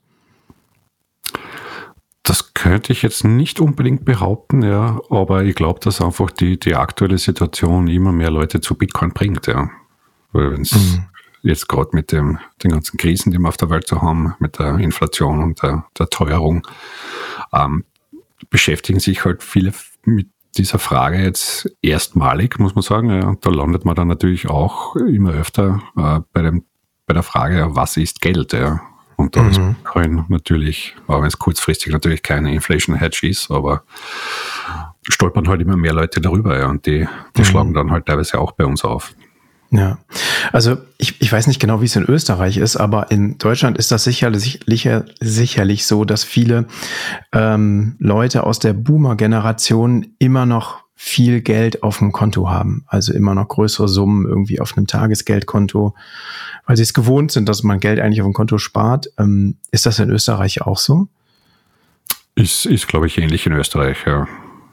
Das 2.23 2.53
könnte 2.53 2.91
ich 2.91 3.01
jetzt 3.01 3.23
nicht 3.23 3.59
unbedingt 3.59 4.03
behaupten, 4.03 4.63
ja, 4.63 4.99
aber 5.09 5.43
ich 5.43 5.53
glaube, 5.53 5.79
dass 5.81 6.01
einfach 6.01 6.31
die, 6.31 6.59
die 6.59 6.75
aktuelle 6.75 7.17
Situation 7.17 7.87
immer 7.87 8.11
mehr 8.11 8.31
Leute 8.31 8.61
zu 8.61 8.75
Bitcoin 8.75 9.11
bringt, 9.11 9.45
ja. 9.47 9.69
Weil 10.31 10.53
wenn 10.53 10.61
es 10.61 10.71
mhm 10.73 11.05
jetzt 11.45 11.67
gerade 11.67 11.89
mit 11.93 12.11
dem, 12.11 12.39
den 12.63 12.71
ganzen 12.71 12.97
Krisen, 12.97 13.31
die 13.31 13.37
wir 13.37 13.47
auf 13.47 13.57
der 13.57 13.69
Welt 13.69 13.87
so 13.87 14.01
haben, 14.01 14.35
mit 14.39 14.59
der 14.59 14.77
Inflation 14.79 15.41
und 15.41 15.61
der, 15.61 15.85
der 15.97 16.09
Teuerung, 16.09 16.67
ähm, 17.53 17.85
beschäftigen 18.49 18.99
sich 18.99 19.25
halt 19.25 19.43
viele 19.43 19.73
mit 20.03 20.27
dieser 20.57 20.79
Frage 20.79 21.17
jetzt 21.17 21.69
erstmalig, 21.81 22.59
muss 22.59 22.75
man 22.75 22.81
sagen. 22.81 23.09
Ja, 23.09 23.35
da 23.39 23.49
landet 23.49 23.85
man 23.85 23.95
dann 23.95 24.07
natürlich 24.07 24.47
auch 24.47 24.95
immer 24.95 25.31
öfter 25.31 25.81
äh, 25.97 26.19
bei, 26.33 26.41
dem, 26.41 26.65
bei 27.05 27.13
der 27.13 27.23
Frage, 27.23 27.67
was 27.71 27.97
ist 27.97 28.21
Geld? 28.21 28.53
Ja. 28.53 28.81
Und 29.17 29.35
da 29.35 29.43
mhm. 29.43 29.49
ist 29.49 29.57
Bitcoin 29.57 30.25
natürlich, 30.29 30.95
auch 31.07 31.19
wenn 31.19 31.27
es 31.27 31.39
kurzfristig 31.39 31.91
natürlich 31.91 32.23
keine 32.23 32.53
Inflation 32.53 32.95
Hedge 32.95 33.27
ist, 33.27 33.51
aber 33.51 33.83
stolpern 35.03 35.47
halt 35.47 35.61
immer 35.61 35.77
mehr 35.77 35.93
Leute 35.93 36.19
darüber 36.19 36.57
ja, 36.57 36.67
und 36.67 36.85
die, 36.85 37.07
die 37.35 37.41
mhm. 37.41 37.45
schlagen 37.45 37.73
dann 37.73 37.91
halt 37.91 38.05
teilweise 38.05 38.39
auch 38.39 38.53
bei 38.53 38.65
uns 38.65 38.83
auf. 38.83 39.13
Ja, 39.75 39.97
also 40.53 40.77
ich, 40.97 41.21
ich 41.21 41.31
weiß 41.31 41.47
nicht 41.47 41.59
genau, 41.59 41.81
wie 41.81 41.85
es 41.85 41.95
in 41.95 42.05
Österreich 42.05 42.57
ist, 42.57 42.77
aber 42.77 43.11
in 43.11 43.37
Deutschland 43.37 43.77
ist 43.77 43.91
das 43.91 44.05
sicherlich, 44.05 44.59
sicherlich 45.19 45.85
so, 45.85 46.05
dass 46.05 46.23
viele 46.23 46.65
ähm, 47.33 47.95
Leute 47.99 48.43
aus 48.43 48.59
der 48.59 48.71
Boomer-Generation 48.73 50.07
immer 50.17 50.45
noch 50.45 50.85
viel 50.95 51.41
Geld 51.41 51.83
auf 51.83 51.97
dem 51.97 52.13
Konto 52.13 52.49
haben. 52.49 52.85
Also 52.87 53.13
immer 53.13 53.35
noch 53.35 53.49
größere 53.49 53.89
Summen 53.89 54.25
irgendwie 54.25 54.61
auf 54.61 54.77
einem 54.77 54.87
Tagesgeldkonto, 54.87 55.93
weil 56.65 56.77
sie 56.77 56.83
es 56.83 56.93
gewohnt 56.93 57.31
sind, 57.31 57.49
dass 57.49 57.63
man 57.63 57.81
Geld 57.81 57.99
eigentlich 57.99 58.21
auf 58.21 58.27
dem 58.27 58.33
Konto 58.33 58.57
spart. 58.57 59.07
Ähm, 59.17 59.57
ist 59.71 59.85
das 59.85 59.99
in 59.99 60.09
Österreich 60.09 60.61
auch 60.61 60.77
so? 60.77 61.07
Ist, 62.35 62.65
ist 62.65 62.87
glaube 62.87 63.07
ich, 63.07 63.17
ähnlich 63.17 63.45
in 63.45 63.53
Österreich, 63.53 63.97
ja. 64.05 64.27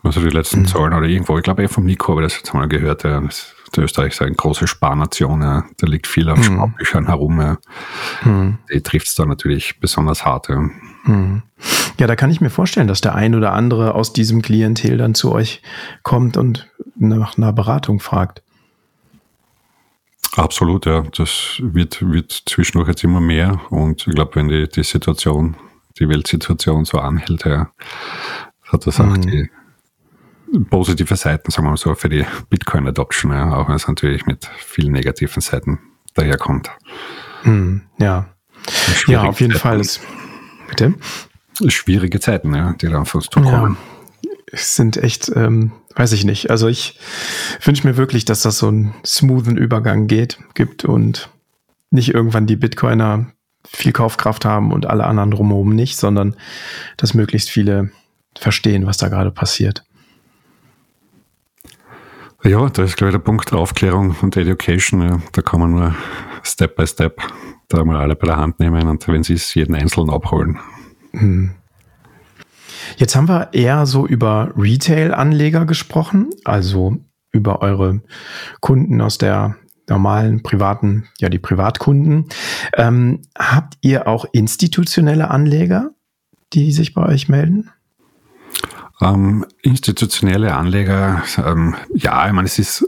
Also 0.05 0.21
die 0.21 0.31
letzten 0.31 0.61
mhm. 0.61 0.67
Zahlen 0.67 0.93
oder 0.93 1.07
irgendwo, 1.07 1.37
ich 1.39 1.45
glaube, 1.45 1.69
von 1.69 1.85
Nico 1.85 2.13
habe 2.13 2.23
ich 2.23 2.33
das 2.33 2.37
jetzt 2.39 2.55
mal 2.55 2.69
gehört, 2.69 3.03
ja. 3.03 3.21
Das 3.21 3.55
Österreich 3.81 4.13
ist 4.13 4.23
eine 4.23 4.35
große 4.35 4.67
Sparnation, 4.67 5.43
ja. 5.43 5.65
da 5.79 5.87
liegt 5.87 6.07
viel 6.07 6.29
auf 6.29 6.39
mhm. 6.39 6.57
Sparbüchern 6.57 7.07
herum. 7.07 7.41
Ja. 7.41 7.59
Mhm. 8.25 8.59
Die 8.73 8.81
trifft 8.81 9.09
es 9.09 9.15
da 9.15 9.25
natürlich 9.25 9.81
besonders 9.81 10.25
hart. 10.25 10.49
Ja. 10.49 10.69
Mhm. 11.05 11.43
ja, 11.99 12.07
da 12.07 12.17
kann 12.17 12.31
ich 12.31 12.41
mir 12.41 12.51
vorstellen, 12.51 12.89
dass 12.89 13.01
der 13.01 13.15
ein 13.15 13.35
oder 13.35 13.53
andere 13.53 13.95
aus 13.95 14.13
diesem 14.13 14.43
Klientel 14.43 14.99
dann 14.99 15.15
zu 15.15 15.33
euch 15.33 15.63
kommt 16.03 16.37
und 16.37 16.69
nach 16.97 17.37
einer 17.37 17.53
Beratung 17.53 18.01
fragt. 18.01 18.43
Absolut, 20.37 20.87
ja. 20.87 21.03
Das 21.17 21.61
wird, 21.61 22.01
wird 22.01 22.33
zwischendurch 22.47 22.89
jetzt 22.89 23.05
immer 23.05 23.21
mehr. 23.21 23.61
Und 23.71 24.07
ich 24.07 24.15
glaube, 24.15 24.37
wenn 24.37 24.49
die, 24.49 24.67
die 24.69 24.83
Situation, 24.83 25.57
die 25.99 26.09
Weltsituation 26.09 26.85
so 26.85 26.99
anhält, 26.99 27.45
ja, 27.45 27.71
hat 28.65 28.87
das 28.87 28.99
auch 28.99 29.17
mhm. 29.17 29.21
die, 29.23 29.51
positive 30.71 31.17
Seiten, 31.17 31.51
sagen 31.51 31.67
wir 31.67 31.71
mal 31.71 31.77
so, 31.77 31.95
für 31.95 32.09
die 32.09 32.25
Bitcoin-Adoption, 32.51 33.33
ja, 33.33 33.57
auch 33.57 33.69
wenn 33.69 33.77
es 33.77 33.89
natürlich 33.89 34.27
mit 34.27 34.47
vielen 34.59 34.93
negativen 34.93 35.41
Seiten 35.41 35.79
daherkommt. 36.15 36.71
Mm, 37.45 37.79
ja. 37.99 38.29
Ja, 39.07 39.23
auf 39.23 39.41
jeden 39.41 39.53
Zeiten. 39.53 39.63
Fall. 39.63 39.81
Ist, 39.81 40.01
bitte? 40.69 40.95
Schwierige 41.69 42.21
Zeiten, 42.21 42.55
ja, 42.55 42.75
die 42.75 42.89
da 42.89 43.01
auf 43.01 43.15
uns 43.15 43.27
zukommen. 43.27 43.77
Ja, 44.23 44.31
es 44.53 44.77
sind 44.77 44.97
echt, 44.99 45.33
ähm, 45.35 45.73
weiß 45.97 46.13
ich 46.13 46.25
nicht. 46.25 46.51
Also 46.51 46.69
ich 46.69 46.99
wünsche 47.63 47.87
mir 47.87 47.97
wirklich, 47.97 48.25
dass 48.25 48.43
das 48.43 48.59
so 48.59 48.69
einen 48.69 48.95
smoothen 49.05 49.57
Übergang 49.57 50.07
geht, 50.07 50.39
gibt 50.55 50.85
und 50.85 51.31
nicht 51.91 52.15
irgendwann 52.15 52.47
die 52.47 52.57
Bitcoiner 52.57 53.27
viel 53.67 53.93
Kaufkraft 53.93 54.45
haben 54.45 54.73
und 54.73 54.87
alle 54.87 55.05
anderen 55.05 55.31
drumherum 55.31 55.75
nicht, 55.75 55.97
sondern 55.97 56.37
dass 56.97 57.15
möglichst 57.15 57.51
viele 57.51 57.91
verstehen, 58.37 58.87
was 58.87 58.97
da 58.97 59.09
gerade 59.09 59.31
passiert. 59.31 59.85
Ja, 62.45 62.69
da 62.69 62.83
ist, 62.83 62.97
glaube 62.97 63.11
ich, 63.11 63.15
der 63.15 63.21
Punkt 63.21 63.53
Aufklärung 63.53 64.17
und 64.21 64.37
Education. 64.37 65.03
Ja. 65.03 65.23
Da 65.33 65.43
kann 65.43 65.61
man 65.61 65.71
nur 65.71 65.95
Step 66.43 66.77
by 66.77 66.87
Step 66.87 67.21
da 67.69 67.85
mal 67.85 67.99
alle 67.99 68.17
bei 68.17 68.27
der 68.27 68.37
Hand 68.37 68.59
nehmen 68.59 68.89
und 68.89 69.07
wenn 69.09 69.23
sie 69.23 69.35
es 69.35 69.55
jeden 69.55 69.75
Einzelnen 69.75 70.11
abholen. 70.11 70.59
Hm. 71.13 71.53
Jetzt 72.97 73.15
haben 73.15 73.29
wir 73.29 73.51
eher 73.53 73.87
so 73.87 74.07
über 74.07 74.53
Retail-Anleger 74.57 75.67
gesprochen, 75.67 76.31
also 76.45 76.97
über 77.31 77.63
eure 77.63 78.03
Kunden 78.61 79.01
aus 79.01 79.19
der 79.19 79.57
normalen 79.89 80.43
privaten, 80.43 81.09
ja, 81.19 81.29
die 81.29 81.39
Privatkunden. 81.39 82.27
Ähm, 82.77 83.23
habt 83.39 83.79
ihr 83.81 84.07
auch 84.09 84.27
institutionelle 84.33 85.31
Anleger, 85.31 85.91
die 86.53 86.73
sich 86.73 86.93
bei 86.93 87.07
euch 87.07 87.29
melden? 87.29 87.71
Ähm, 89.01 89.45
institutionelle 89.63 90.55
Anleger, 90.55 91.23
ähm, 91.39 91.75
ja, 91.95 92.27
ich 92.27 92.33
meine, 92.33 92.47
es 92.47 92.59
ist 92.59 92.87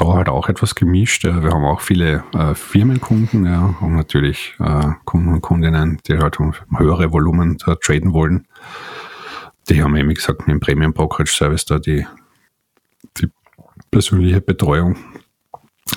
da 0.00 0.14
halt 0.14 0.28
auch 0.28 0.48
etwas 0.48 0.74
gemischt. 0.74 1.24
Wir 1.24 1.34
haben 1.34 1.64
auch 1.64 1.80
viele 1.80 2.24
äh, 2.32 2.54
Firmenkunden 2.54 3.44
ja, 3.44 3.74
und 3.80 3.94
natürlich 3.96 4.54
äh, 4.58 4.92
Kunden 5.04 5.34
und 5.34 5.42
Kundinnen, 5.42 6.00
die 6.06 6.18
halt 6.18 6.40
um 6.40 6.54
höhere 6.76 7.12
Volumen 7.12 7.58
da 7.58 7.74
traden 7.74 8.12
wollen. 8.12 8.46
Die 9.68 9.82
haben 9.82 9.96
eben, 9.96 10.08
wie 10.08 10.14
gesagt, 10.14 10.46
mit 10.46 10.54
dem 10.54 10.60
Premium 10.60 10.92
Brokerage 10.92 11.32
Service 11.32 11.66
da 11.66 11.78
die, 11.78 12.06
die 13.18 13.30
persönliche 13.90 14.40
Betreuung. 14.40 14.96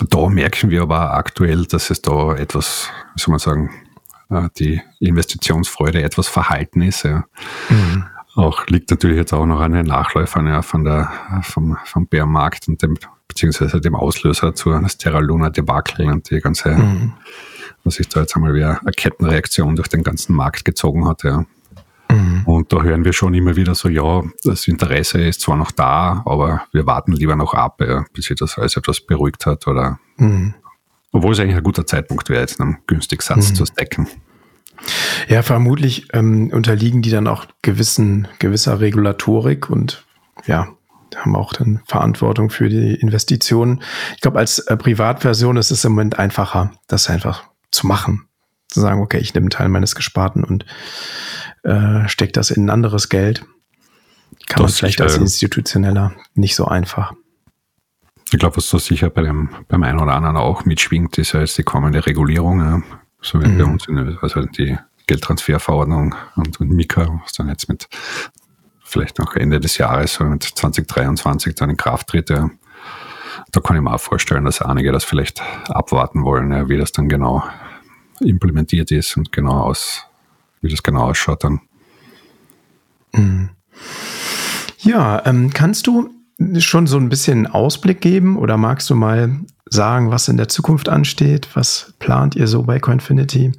Da 0.10 0.28
merken 0.28 0.70
wir 0.70 0.82
aber 0.82 1.14
aktuell, 1.14 1.66
dass 1.66 1.90
es 1.90 2.02
da 2.02 2.36
etwas, 2.36 2.90
wie 3.16 3.22
soll 3.22 3.32
man 3.32 3.40
sagen, 3.40 3.70
äh, 4.30 4.50
die 4.58 4.82
Investitionsfreude 5.00 6.04
etwas 6.04 6.28
verhalten 6.28 6.82
ist. 6.82 7.04
Ja. 7.04 7.24
Mhm. 7.70 8.06
Auch 8.36 8.66
liegt 8.68 8.90
natürlich 8.90 9.18
jetzt 9.18 9.34
auch 9.34 9.46
noch 9.46 9.62
an 9.62 9.74
den 9.74 9.86
Nachläufern 9.86 10.48
ja, 10.48 10.62
von 10.62 10.84
der, 10.84 11.12
vom, 11.44 11.78
vom 11.86 12.08
Bärmarkt 12.08 12.68
und 12.68 12.82
dem, 12.82 12.98
beziehungsweise 13.28 13.80
dem 13.80 13.96
Auslöser 13.96 14.56
zur 14.56 14.82
Terra 14.98 15.20
Luna 15.20 15.50
Debakel 15.50 16.10
und 16.10 16.30
die 16.32 16.40
ganze, 16.40 16.70
mhm. 16.70 17.14
was 17.84 17.96
sich 17.96 18.10
da 18.10 18.22
jetzt 18.22 18.36
einmal 18.36 18.56
wieder 18.56 18.80
eine 18.82 18.92
Kettenreaktion 18.92 19.76
durch 19.76 19.88
den 19.88 20.04
ganzen 20.04 20.36
Markt 20.36 20.66
gezogen 20.66 21.08
hat, 21.08 21.24
ja. 21.24 21.46
Mhm. 22.10 22.44
Und 22.46 22.74
da 22.74 22.82
hören 22.82 23.06
wir 23.06 23.14
schon 23.14 23.34
immer 23.34 23.56
wieder 23.56 23.76
so, 23.76 23.88
ja, 23.88 24.24
das 24.44 24.68
Interesse 24.68 25.22
ist 25.22 25.42
zwar 25.42 25.56
noch 25.56 25.72
da, 25.72 26.24
aber 26.26 26.66
wir 26.72 26.86
warten 26.86 27.14
lieber 27.14 27.36
noch 27.36 27.54
ab, 27.54 27.82
ja, 27.82 28.06
bis 28.14 28.26
sich 28.26 28.38
das 28.38 28.58
alles 28.58 28.78
etwas 28.78 29.02
beruhigt 29.02 29.46
hat 29.46 29.68
oder, 29.68 30.00
mhm. 30.18 30.56
obwohl 31.12 31.34
es 31.34 31.40
eigentlich 31.40 31.58
ein 31.58 31.64
guter 31.64 31.86
Zeitpunkt 31.86 32.30
wäre, 32.30 32.42
jetzt 32.42 32.60
einen 32.60 32.78
günstigen 32.88 33.22
Satz 33.22 33.52
mhm. 33.52 33.56
zu 33.56 33.66
stacken. 33.66 34.08
Ja, 35.28 35.42
vermutlich 35.42 36.08
ähm, 36.14 36.50
unterliegen 36.52 37.02
die 37.02 37.10
dann 37.10 37.28
auch 37.28 37.46
gewissen, 37.62 38.28
gewisser 38.40 38.80
Regulatorik 38.80 39.70
und 39.70 40.06
ja, 40.46 40.68
haben 41.16 41.36
auch 41.36 41.54
dann 41.54 41.82
Verantwortung 41.86 42.50
für 42.50 42.70
die 42.70 42.96
Investitionen. 42.96 43.82
Ich 44.16 44.22
glaube, 44.22 44.40
als 44.40 44.60
äh, 44.60 44.76
Privatversion 44.76 45.58
ist 45.58 45.72
es 45.72 45.86
im 45.86 45.94
Moment 45.94 46.20
einfacher, 46.20 46.74
das 46.88 47.10
einfach 47.10 47.44
zu 47.72 47.88
machen. 47.88 48.28
Zu 48.68 48.82
sagen, 48.82 49.02
okay, 49.02 49.20
ich 49.20 49.34
nehme 49.34 49.46
einen 49.46 49.52
Teil 49.52 49.70
meines 49.70 49.96
Gesparten 49.96 50.44
und 50.44 50.66
äh, 51.64 52.08
stecke 52.08 52.34
das 52.34 52.52
in 52.52 52.66
ein 52.66 52.70
anderes 52.70 53.10
Geld. 53.10 53.46
Kann 54.48 54.64
das 54.64 54.72
man 54.72 54.78
vielleicht 54.78 55.02
als 55.02 55.18
institutioneller 55.18 56.14
nicht 56.34 56.56
so 56.56 56.66
einfach. 56.66 57.14
Ich 58.32 58.40
glaube, 58.40 58.58
was 58.58 58.70
da 58.70 58.80
sicher 58.80 59.12
bei 59.12 59.22
dem, 59.22 59.50
beim 59.68 59.84
einen 59.84 60.00
oder 60.00 60.14
anderen 60.14 60.38
auch 60.38 60.66
mitschwingt, 60.66 61.20
ist 61.20 61.34
ja 61.34 61.42
jetzt 61.42 61.58
die 61.58 61.64
kommende 61.64 62.06
Regulierung. 62.06 62.60
Ja 62.60 62.82
so 63.24 63.42
wie 63.42 63.48
mhm. 63.48 63.58
bei 63.58 63.64
uns, 63.66 63.88
in, 63.88 64.18
also 64.22 64.42
die 64.44 64.78
Geldtransferverordnung 65.08 66.16
und, 66.36 66.60
und 66.60 66.70
Mika, 66.70 67.20
was 67.24 67.34
dann 67.34 67.50
jetzt 67.50 67.68
mit 67.68 67.88
vielleicht 68.84 69.20
noch 69.20 69.36
Ende 69.36 69.60
des 69.60 69.78
Jahres, 69.78 70.14
so 70.14 70.24
mit 70.24 70.44
2023 70.44 71.56
dann 71.56 71.72
in 71.72 71.78
Kraft 71.78 72.08
tritt. 72.08 72.30
Ja. 72.30 72.50
Da 73.52 73.60
kann 73.60 73.76
ich 73.76 73.82
mir 73.82 73.94
auch 73.94 74.00
vorstellen, 74.00 74.46
dass 74.46 74.62
einige 74.62 74.92
das 74.92 75.04
vielleicht 75.04 75.42
abwarten 75.68 76.24
wollen, 76.24 76.52
ja, 76.52 76.70
wie 76.70 76.78
das 76.78 76.92
dann 76.92 77.10
genau 77.10 77.44
implementiert 78.20 78.92
ist 78.92 79.18
und 79.18 79.32
genau 79.32 79.62
aus, 79.62 80.06
wie 80.62 80.70
das 80.70 80.84
genau 80.84 81.10
ausschaut 81.10 81.44
dann. 81.44 81.62
Mhm. 83.14 83.50
Ja, 84.80 85.26
ähm, 85.26 85.52
kannst 85.52 85.88
du 85.88 86.10
schon 86.60 86.88
so 86.88 86.98
ein 86.98 87.10
bisschen 87.10 87.48
Ausblick 87.48 88.02
geben 88.02 88.38
oder 88.38 88.58
magst 88.58 88.90
du 88.90 88.96
mal 88.96 89.40
sagen, 89.66 90.12
was 90.12 90.28
in 90.28 90.38
der 90.38 90.50
Zukunft 90.50 90.90
ansteht? 90.90 91.50
Was 91.54 91.94
plant 92.00 92.36
ihr 92.36 92.48
so 92.48 92.64
bei 92.64 92.80
Coinfinity? 92.80 93.54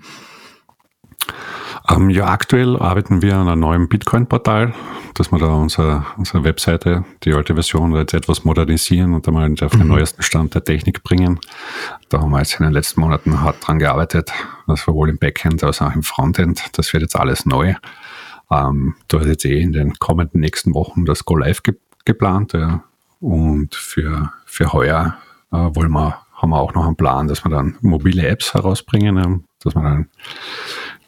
Ähm, 1.88 2.09
ja, 2.09 2.29
aktuell 2.29 2.77
arbeiten 2.77 3.21
wir 3.21 3.37
an 3.37 3.49
einem 3.49 3.61
neuen 3.61 3.88
Bitcoin-Portal, 3.88 4.73
dass 5.14 5.31
wir 5.31 5.38
da 5.38 5.49
unsere, 5.49 6.07
unsere 6.17 6.43
Webseite, 6.43 7.05
die 7.25 7.35
alte 7.35 7.55
Version, 7.55 7.95
jetzt 7.95 8.14
etwas 8.14 8.45
modernisieren 8.45 9.12
und 9.12 9.29
einmal 9.29 9.53
auf 9.61 9.73
den 9.73 9.83
mhm. 9.83 9.88
neuesten 9.88 10.23
Stand 10.23 10.55
der 10.55 10.64
Technik 10.64 11.03
bringen. 11.03 11.40
Da 12.09 12.21
haben 12.21 12.31
wir 12.31 12.38
jetzt 12.38 12.59
in 12.59 12.64
den 12.64 12.73
letzten 12.73 13.01
Monaten 13.01 13.43
hart 13.43 13.57
dran 13.67 13.79
gearbeitet, 13.79 14.33
sowohl 14.67 15.11
im 15.11 15.19
Backend 15.19 15.62
als 15.62 15.83
auch 15.83 15.95
im 15.95 16.03
Frontend. 16.03 16.62
Das 16.73 16.93
wird 16.93 17.03
jetzt 17.03 17.17
alles 17.17 17.45
neu. 17.45 17.75
Ähm, 18.51 18.95
da 19.09 19.21
ist 19.21 19.27
jetzt 19.27 19.45
eh 19.45 19.61
in 19.61 19.73
den 19.73 19.95
kommenden 19.99 20.40
nächsten 20.40 20.75
Wochen 20.75 21.05
das 21.05 21.25
Go 21.25 21.37
Live 21.37 21.62
ge 21.62 21.75
geplant. 22.07 22.53
Ja. 22.53 22.85
Und 23.21 23.75
für, 23.75 24.31
für 24.45 24.75
heuer 24.75 25.17
wollen 25.55 25.93
wir, 25.93 26.21
haben 26.35 26.51
wir 26.51 26.61
auch 26.61 26.75
noch 26.75 26.87
einen 26.87 26.97
Plan, 26.97 27.29
dass 27.29 27.45
wir 27.45 27.51
dann 27.51 27.77
mobile 27.81 28.27
Apps 28.27 28.55
herausbringen, 28.55 29.17
ja, 29.17 29.38
dass 29.61 29.75
wir 29.75 29.83
dann 29.83 30.11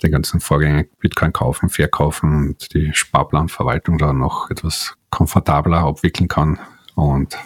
den 0.03 0.11
ganzen 0.11 0.41
Vorgängen 0.41 0.87
Bitcoin 1.01 1.33
kaufen, 1.33 1.69
verkaufen 1.69 2.49
und 2.49 2.75
die 2.75 2.93
Sparplanverwaltung 2.93 3.99
da 3.99 4.13
noch 4.13 4.51
etwas 4.51 4.97
komfortabler 5.11 5.79
abwickeln 5.79 6.29
kann. 6.29 6.59
Und 6.95 7.37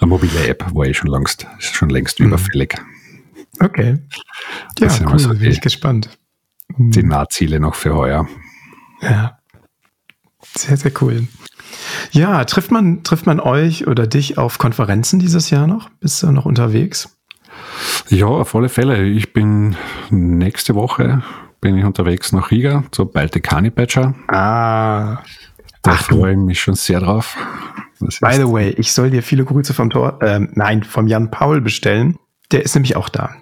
eine 0.00 0.08
mobile 0.08 0.46
App 0.46 0.74
war 0.74 0.86
eh 0.86 0.94
schon 0.94 1.10
längst, 1.10 1.46
schon 1.58 1.90
längst 1.90 2.20
mhm. 2.20 2.26
überfällig. 2.26 2.74
Okay. 3.60 3.98
Ja, 4.78 4.88
das 4.88 5.00
cool, 5.00 5.18
so 5.18 5.28
bin 5.30 5.50
ich 5.50 5.60
gespannt. 5.60 6.18
Die 6.76 7.02
mhm. 7.02 7.08
Nahziele 7.08 7.60
noch 7.60 7.74
für 7.74 7.94
heuer. 7.94 8.28
Ja. 9.00 9.38
Sehr, 10.56 10.76
sehr 10.76 10.92
cool. 11.00 11.26
Ja, 12.10 12.44
trifft 12.44 12.70
man, 12.70 13.02
trifft 13.02 13.26
man 13.26 13.40
euch 13.40 13.86
oder 13.86 14.06
dich 14.06 14.38
auf 14.38 14.58
Konferenzen 14.58 15.18
dieses 15.18 15.50
Jahr 15.50 15.66
noch? 15.66 15.90
Bist 16.00 16.22
du 16.22 16.30
noch 16.32 16.46
unterwegs? 16.46 17.16
Ja, 18.08 18.26
auf 18.26 18.54
alle 18.54 18.68
Fälle. 18.68 19.04
Ich 19.04 19.32
bin 19.32 19.76
nächste 20.10 20.74
Woche 20.74 21.22
bin 21.64 21.78
ich 21.78 21.84
unterwegs 21.86 22.30
nach 22.32 22.50
Riga 22.50 22.84
zur 22.90 23.10
Baltikani 23.10 23.70
Badger. 23.70 24.14
Ah. 24.28 25.22
Da 25.80 25.92
freue 25.92 26.32
ich 26.32 26.38
mich 26.38 26.60
schon 26.60 26.74
sehr 26.74 27.00
drauf. 27.00 27.38
By 28.20 28.34
the 28.34 28.52
way, 28.52 28.68
ich 28.76 28.92
soll 28.92 29.10
dir 29.10 29.22
viele 29.22 29.46
Grüße 29.46 29.72
vom 29.72 29.88
Tor, 29.88 30.20
äh, 30.22 30.40
nein, 30.52 30.82
vom 30.82 31.06
Jan 31.06 31.30
Paul 31.30 31.62
bestellen. 31.62 32.18
Der 32.52 32.64
ist 32.64 32.74
nämlich 32.74 32.96
auch 32.96 33.08
da. 33.08 33.34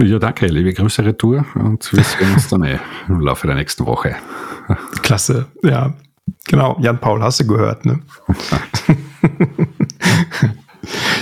Ja, 0.00 0.18
danke. 0.18 0.46
Liebe 0.46 0.72
Grüße 0.72 1.04
Retour 1.04 1.44
und 1.54 1.92
wir 1.92 2.02
sehen 2.02 2.32
uns 2.32 2.48
dann 2.48 2.64
eh 2.64 2.78
im 3.08 3.20
Laufe 3.20 3.46
der 3.46 3.56
nächsten 3.56 3.84
Woche. 3.84 4.16
Klasse, 5.02 5.46
ja. 5.62 5.92
Genau, 6.46 6.76
Jan 6.80 7.00
Paul 7.00 7.22
hast 7.22 7.40
du 7.40 7.46
gehört, 7.46 7.86
ne? 7.86 8.00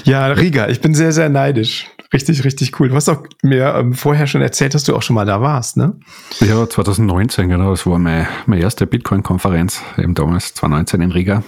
ja, 0.04 0.26
Riga, 0.26 0.68
ich 0.68 0.80
bin 0.80 0.94
sehr, 0.94 1.12
sehr 1.12 1.28
neidisch. 1.28 1.86
Richtig, 2.12 2.44
richtig 2.44 2.78
cool. 2.78 2.90
Du 2.90 2.94
hast 2.94 3.08
auch 3.08 3.22
mir 3.42 3.74
ähm, 3.74 3.94
vorher 3.94 4.26
schon 4.26 4.42
erzählt, 4.42 4.74
dass 4.74 4.84
du 4.84 4.94
auch 4.94 5.02
schon 5.02 5.14
mal 5.14 5.24
da 5.24 5.40
warst, 5.40 5.78
ne? 5.78 5.94
Ja, 6.40 6.68
2019, 6.68 7.48
genau. 7.48 7.70
Das 7.70 7.86
war 7.86 7.98
meine, 7.98 8.28
meine 8.46 8.60
erste 8.60 8.86
Bitcoin-Konferenz, 8.86 9.80
eben 9.96 10.14
damals 10.14 10.52
2019 10.54 11.00
in 11.00 11.12
Riga. 11.12 11.42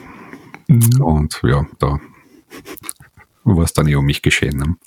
Mhm. 0.68 1.02
Und 1.02 1.40
ja, 1.44 1.66
da 1.78 2.00
war 3.44 3.64
es 3.64 3.72
dann 3.72 3.86
eh 3.88 3.94
um 3.94 4.04
mich 4.04 4.22
geschehen. 4.22 4.56
Ne? 4.56 4.76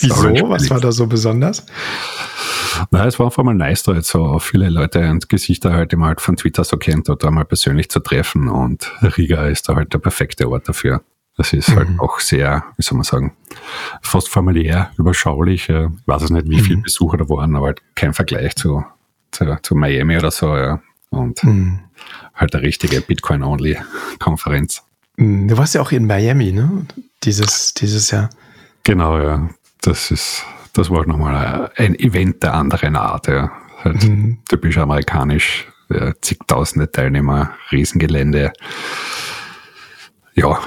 Wieso? 0.00 0.48
Was 0.48 0.70
war 0.70 0.80
da 0.80 0.92
so 0.92 1.06
besonders? 1.06 1.64
Na, 2.90 3.06
es 3.06 3.18
war 3.18 3.26
einfach 3.26 3.44
mal 3.44 3.54
nice, 3.54 3.82
da 3.82 3.92
jetzt 3.92 4.08
so 4.08 4.38
viele 4.38 4.68
Leute 4.68 5.10
und 5.10 5.28
Gesichter 5.28 5.72
halt, 5.72 5.92
man 5.96 6.08
halt 6.08 6.20
von 6.20 6.36
Twitter 6.36 6.64
so 6.64 6.76
kennt, 6.76 7.08
da 7.08 7.30
mal 7.30 7.44
persönlich 7.44 7.90
zu 7.90 8.00
treffen. 8.00 8.48
Und 8.48 8.92
Riga 9.16 9.46
ist 9.46 9.68
da 9.68 9.76
halt 9.76 9.92
der 9.92 9.98
perfekte 9.98 10.50
Ort 10.50 10.68
dafür. 10.68 11.02
Das 11.36 11.52
ist 11.52 11.74
halt 11.74 11.88
mhm. 11.88 12.00
auch 12.00 12.20
sehr, 12.20 12.64
wie 12.76 12.82
soll 12.82 12.96
man 12.98 13.04
sagen, 13.04 13.36
fast 14.02 14.28
familiär, 14.28 14.90
überschaulich. 14.98 15.68
Ich 15.68 15.76
weiß 16.06 16.22
es 16.22 16.30
nicht, 16.30 16.48
wie 16.48 16.58
mhm. 16.58 16.64
viele 16.64 16.80
Besucher 16.82 17.16
da 17.16 17.28
waren, 17.28 17.56
aber 17.56 17.66
halt 17.66 17.82
kein 17.94 18.12
Vergleich 18.12 18.54
zu, 18.56 18.84
zu, 19.30 19.56
zu 19.62 19.74
Miami 19.74 20.18
oder 20.18 20.30
so. 20.30 20.54
Ja. 20.56 20.80
Und 21.10 21.42
mhm. 21.44 21.80
halt 22.34 22.54
eine 22.54 22.62
richtige 22.64 23.00
Bitcoin-Only-Konferenz. 23.00 24.82
Mhm. 25.16 25.48
Du 25.48 25.56
warst 25.56 25.74
ja 25.74 25.80
auch 25.80 25.92
in 25.92 26.06
Miami, 26.06 26.52
ne? 26.52 26.86
Dieses, 27.22 27.74
dieses 27.74 28.10
Jahr. 28.10 28.30
Genau, 28.84 29.18
ja. 29.18 29.48
Das 29.80 30.10
ist, 30.10 30.44
das 30.72 30.90
war 30.90 31.06
nochmal 31.06 31.70
ein 31.76 31.94
Event 31.98 32.42
der 32.42 32.54
anderen 32.54 32.96
Art, 32.96 33.28
ja. 33.28 33.50
Halt 33.82 34.02
mhm. 34.04 34.38
typisch 34.48 34.78
amerikanisch, 34.78 35.66
ja, 35.90 36.12
zigtausende 36.20 36.90
Teilnehmer, 36.90 37.50
Riesengelände. 37.70 38.52
Ja, 40.34 40.58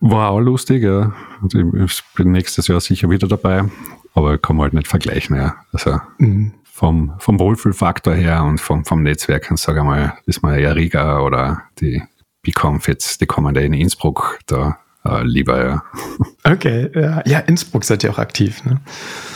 war 0.00 0.30
auch 0.30 0.40
lustig, 0.40 0.82
ja. 0.82 1.12
Ich 1.52 2.02
bin 2.14 2.32
nächstes 2.32 2.68
Jahr 2.68 2.80
sicher 2.80 3.10
wieder 3.10 3.28
dabei, 3.28 3.64
aber 4.14 4.38
kann 4.38 4.56
man 4.56 4.64
halt 4.64 4.74
nicht 4.74 4.88
vergleichen, 4.88 5.36
ja. 5.36 5.56
Also 5.72 6.00
mhm. 6.18 6.54
vom, 6.64 7.12
vom 7.18 7.38
Wohlfühlfaktor 7.38 8.14
her 8.14 8.44
und 8.44 8.60
vom, 8.60 8.84
vom 8.84 9.02
Netzwerk, 9.02 9.50
sage 9.56 9.80
ich 9.80 9.84
mal, 9.84 10.14
ist 10.26 10.42
man 10.42 10.58
eher 10.58 10.76
Riga 10.76 11.20
oder 11.20 11.62
die 11.80 12.02
Biconf 12.42 12.88
jetzt, 12.88 13.20
die 13.20 13.26
kommen 13.26 13.54
da 13.54 13.60
in 13.60 13.72
Innsbruck, 13.72 14.38
da 14.46 14.78
äh, 15.04 15.22
lieber, 15.22 15.64
ja. 15.64 15.82
Okay, 16.44 16.90
ja. 16.94 17.22
ja, 17.24 17.38
Innsbruck 17.40 17.84
seid 17.84 18.04
ihr 18.04 18.10
auch 18.10 18.18
aktiv, 18.18 18.64
ne? 18.64 18.80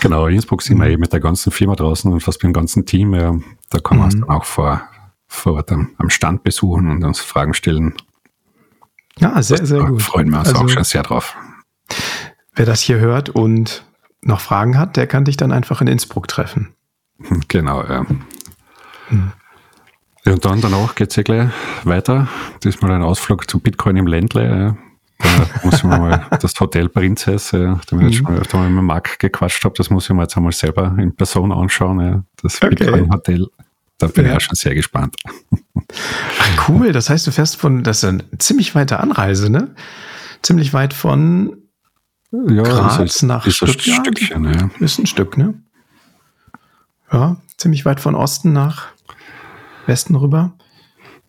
Genau, 0.00 0.26
Innsbruck 0.26 0.62
sind 0.62 0.78
mhm. 0.78 0.82
wir 0.82 0.90
eben 0.90 1.00
mit 1.00 1.12
der 1.12 1.20
ganzen 1.20 1.52
Firma 1.52 1.74
draußen 1.74 2.12
und 2.12 2.20
fast 2.20 2.42
mit 2.42 2.50
dem 2.50 2.52
ganzen 2.52 2.86
Team, 2.86 3.14
ja. 3.14 3.36
Da 3.70 3.78
kann 3.78 3.98
man 3.98 4.08
mhm. 4.08 4.14
uns 4.14 4.20
dann 4.20 4.36
auch 4.36 4.44
vor, 4.44 4.82
vor 5.26 5.54
Ort 5.54 5.72
am, 5.72 5.90
am 5.98 6.10
Stand 6.10 6.44
besuchen 6.44 6.90
und 6.90 7.04
uns 7.04 7.20
Fragen 7.20 7.54
stellen. 7.54 7.94
Ja, 9.18 9.40
sehr, 9.42 9.64
sehr 9.64 9.84
gut. 9.84 10.02
Freuen 10.02 10.30
wir 10.30 10.40
uns 10.40 10.48
also, 10.48 10.62
auch 10.62 10.68
schon 10.68 10.84
sehr 10.84 11.02
drauf. 11.02 11.36
Wer 12.54 12.66
das 12.66 12.80
hier 12.80 12.98
hört 12.98 13.30
und 13.30 13.84
noch 14.20 14.40
Fragen 14.40 14.78
hat, 14.78 14.96
der 14.96 15.06
kann 15.06 15.24
dich 15.24 15.36
dann 15.36 15.52
einfach 15.52 15.80
in 15.80 15.86
Innsbruck 15.86 16.28
treffen. 16.28 16.74
Genau, 17.48 17.82
ja. 17.82 18.04
Hm. 19.08 19.32
Ja 20.26 20.32
und 20.32 20.44
dann 20.44 20.60
danach 20.60 20.94
geht 20.94 21.10
es 21.10 21.16
ja 21.16 21.22
gleich 21.22 21.50
weiter. 21.84 22.28
Diesmal 22.62 22.92
ein 22.92 23.02
Ausflug 23.02 23.48
zu 23.48 23.58
Bitcoin 23.58 23.96
im 23.96 24.06
Ländle. 24.06 24.76
Da 25.18 25.46
muss 25.62 25.76
ich 25.76 25.84
mal 25.84 26.26
das 26.40 26.52
Hotel 26.60 26.88
Prinzess, 26.88 27.52
ja, 27.52 27.80
da 27.86 27.96
ich 27.96 28.02
mhm. 28.02 28.12
schon 28.12 28.38
öfter 28.38 28.58
mal 28.58 28.68
mit 28.68 28.84
Marc 28.84 29.18
gequatscht 29.18 29.64
habe, 29.64 29.74
das 29.76 29.88
muss 29.88 30.04
ich 30.04 30.14
mir 30.14 30.22
jetzt 30.22 30.36
einmal 30.36 30.52
selber 30.52 30.94
in 30.98 31.14
Person 31.16 31.52
anschauen. 31.52 32.00
Ja. 32.00 32.24
Das 32.42 32.56
okay. 32.56 32.74
Bitcoin 32.74 33.10
Hotel. 33.10 33.46
Da 33.98 34.08
bin 34.08 34.26
ja. 34.26 34.32
ich 34.32 34.36
auch 34.36 34.40
schon 34.40 34.56
sehr 34.56 34.74
gespannt. 34.74 35.16
Ach, 36.38 36.68
cool. 36.68 36.92
Das 36.92 37.08
heißt, 37.08 37.26
du 37.26 37.30
fährst 37.30 37.56
von, 37.56 37.82
das 37.82 38.02
ist 38.02 38.04
eine 38.04 38.24
ziemlich 38.38 38.74
weite 38.74 39.00
Anreise, 39.00 39.48
ne? 39.48 39.74
Ziemlich 40.42 40.74
weit 40.74 40.92
von 40.92 41.56
ja, 42.30 42.62
Graz 42.62 42.98
ist, 42.98 43.22
nach 43.22 43.46
ist 43.46 43.56
Stuttgart. 43.56 43.86
Ein 43.86 44.16
Stückchen, 44.16 44.44
ja. 44.44 44.70
Ist 44.80 44.98
ein 44.98 45.06
Stück, 45.06 45.38
ne? 45.38 45.54
Ja, 47.10 47.36
ziemlich 47.56 47.86
weit 47.86 48.00
von 48.00 48.14
Osten 48.14 48.52
nach 48.52 48.88
Westen 49.86 50.14
rüber. 50.16 50.54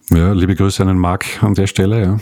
Ja, 0.09 0.31
liebe 0.33 0.55
Grüße 0.55 0.81
an 0.81 0.87
den 0.87 0.97
Marc 0.97 1.43
an 1.43 1.53
der 1.53 1.67
Stelle, 1.67 2.01
ja. 2.01 2.17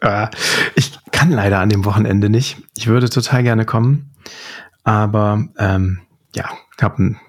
Ah, 0.00 0.30
ich 0.74 0.92
kann 1.12 1.30
leider 1.30 1.60
an 1.60 1.68
dem 1.68 1.84
Wochenende 1.84 2.28
nicht. 2.28 2.58
Ich 2.76 2.86
würde 2.86 3.08
total 3.10 3.42
gerne 3.42 3.64
kommen. 3.64 4.12
Aber 4.84 5.44
ähm, 5.58 6.00
ja, 6.34 6.50
ich 6.76 6.82
habe 6.82 7.02
ein 7.02 7.20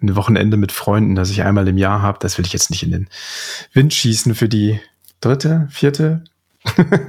ein 0.00 0.16
Wochenende 0.16 0.56
mit 0.56 0.72
Freunden, 0.72 1.14
das 1.14 1.30
ich 1.30 1.42
einmal 1.42 1.66
im 1.68 1.78
Jahr 1.78 2.02
habe. 2.02 2.18
Das 2.20 2.38
will 2.38 2.46
ich 2.46 2.52
jetzt 2.52 2.70
nicht 2.70 2.82
in 2.82 2.92
den 2.92 3.08
Wind 3.72 3.92
schießen 3.92 4.34
für 4.34 4.48
die 4.48 4.80
dritte, 5.20 5.66
vierte 5.70 6.24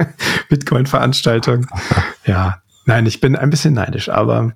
Bitcoin-Veranstaltung. 0.50 1.68
Ja, 2.26 2.62
nein, 2.86 3.06
ich 3.06 3.22
bin 3.22 3.36
ein 3.36 3.50
bisschen 3.50 3.74
neidisch, 3.74 4.10
aber. 4.10 4.54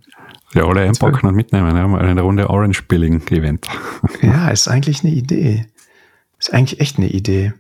Ja, 0.54 0.66
oder 0.66 0.82
ein 0.82 0.94
paar 0.94 1.12
kann 1.12 1.34
mitnehmen, 1.34 1.76
ja, 1.76 1.86
eine 1.86 2.22
Runde 2.22 2.50
Orange 2.50 2.84
Billing 2.84 3.26
Event. 3.28 3.68
ja, 4.22 4.50
ist 4.50 4.68
eigentlich 4.68 5.04
eine 5.04 5.14
Idee. 5.14 5.66
Ist 6.38 6.54
eigentlich 6.54 6.80
echt 6.80 6.98
eine 6.98 7.08
Idee. 7.08 7.54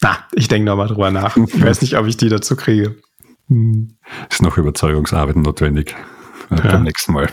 Na, 0.00 0.16
ich 0.32 0.48
denke 0.48 0.66
nochmal 0.66 0.88
drüber 0.88 1.10
nach. 1.10 1.36
Ich 1.36 1.62
weiß 1.62 1.82
nicht, 1.82 1.96
ob 1.98 2.06
ich 2.06 2.16
die 2.16 2.28
dazu 2.28 2.56
kriege. 2.56 2.96
Hm. 3.48 3.94
Ist 4.30 4.42
noch 4.42 4.56
Überzeugungsarbeit 4.56 5.36
notwendig. 5.36 5.94
Ja. 6.50 6.56
Beim 6.56 6.84
nächsten 6.84 7.12
Mal. 7.12 7.28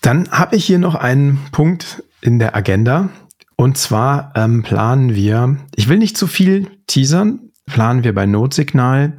Dann 0.00 0.30
habe 0.30 0.56
ich 0.56 0.64
hier 0.64 0.78
noch 0.78 0.94
einen 0.94 1.38
Punkt 1.52 2.02
in 2.20 2.38
der 2.38 2.56
Agenda. 2.56 3.10
Und 3.56 3.78
zwar 3.78 4.32
ähm, 4.34 4.62
planen 4.62 5.14
wir, 5.14 5.56
ich 5.76 5.88
will 5.88 5.98
nicht 5.98 6.16
zu 6.16 6.26
viel 6.26 6.68
teasern, 6.86 7.51
planen 7.66 8.04
wir 8.04 8.14
bei 8.14 8.26
Notsignal. 8.26 9.18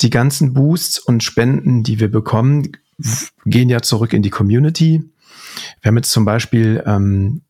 Die 0.00 0.10
ganzen 0.10 0.54
Boosts 0.54 0.98
und 0.98 1.22
Spenden, 1.22 1.82
die 1.82 2.00
wir 2.00 2.10
bekommen, 2.10 2.72
gehen 3.44 3.68
ja 3.68 3.82
zurück 3.82 4.12
in 4.12 4.22
die 4.22 4.30
Community. 4.30 5.02
Wir 5.80 5.88
haben 5.88 5.96
jetzt 5.96 6.10
zum 6.10 6.24
Beispiel 6.24 6.82
ähm, 6.86 7.42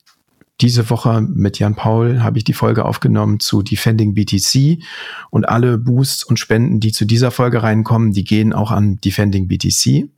diese 0.61 0.88
Woche 0.90 1.21
mit 1.21 1.59
Jan 1.59 1.75
Paul 1.75 2.23
habe 2.23 2.38
ich 2.38 2.45
die 2.45 2.53
Folge 2.53 2.85
aufgenommen 2.85 3.40
zu 3.40 3.62
Defending 3.62 4.14
BTC 4.14 4.83
und 5.31 5.49
alle 5.49 5.77
Boosts 5.77 6.25
und 6.25 6.38
Spenden, 6.38 6.79
die 6.79 6.92
zu 6.92 7.05
dieser 7.05 7.31
Folge 7.31 7.62
reinkommen, 7.62 8.12
die 8.12 8.25
gehen 8.25 8.53
auch 8.53 8.71
an 8.71 9.01
Defending 9.01 9.49
BTC. 9.49 10.09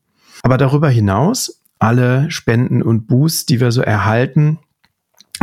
Aber 0.42 0.58
darüber 0.58 0.90
hinaus 0.90 1.62
alle 1.78 2.30
Spenden 2.30 2.82
und 2.82 3.06
Boosts, 3.06 3.46
die 3.46 3.60
wir 3.60 3.72
so 3.72 3.80
erhalten, 3.80 4.58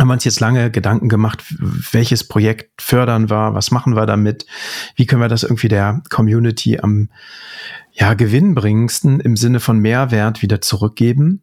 haben 0.02 0.08
wir 0.08 0.14
uns 0.14 0.24
jetzt 0.24 0.40
lange 0.40 0.72
Gedanken 0.72 1.08
gemacht, 1.08 1.44
welches 1.92 2.26
Projekt 2.26 2.82
fördern 2.82 3.30
wir, 3.30 3.54
was 3.54 3.70
machen 3.70 3.94
wir 3.94 4.04
damit, 4.04 4.46
wie 4.96 5.06
können 5.06 5.22
wir 5.22 5.28
das 5.28 5.44
irgendwie 5.44 5.68
der 5.68 6.02
Community 6.10 6.80
am 6.80 7.08
ja, 7.92 8.14
gewinnbringendsten 8.14 9.20
im 9.20 9.36
Sinne 9.36 9.60
von 9.60 9.78
Mehrwert 9.78 10.42
wieder 10.42 10.60
zurückgeben. 10.60 11.42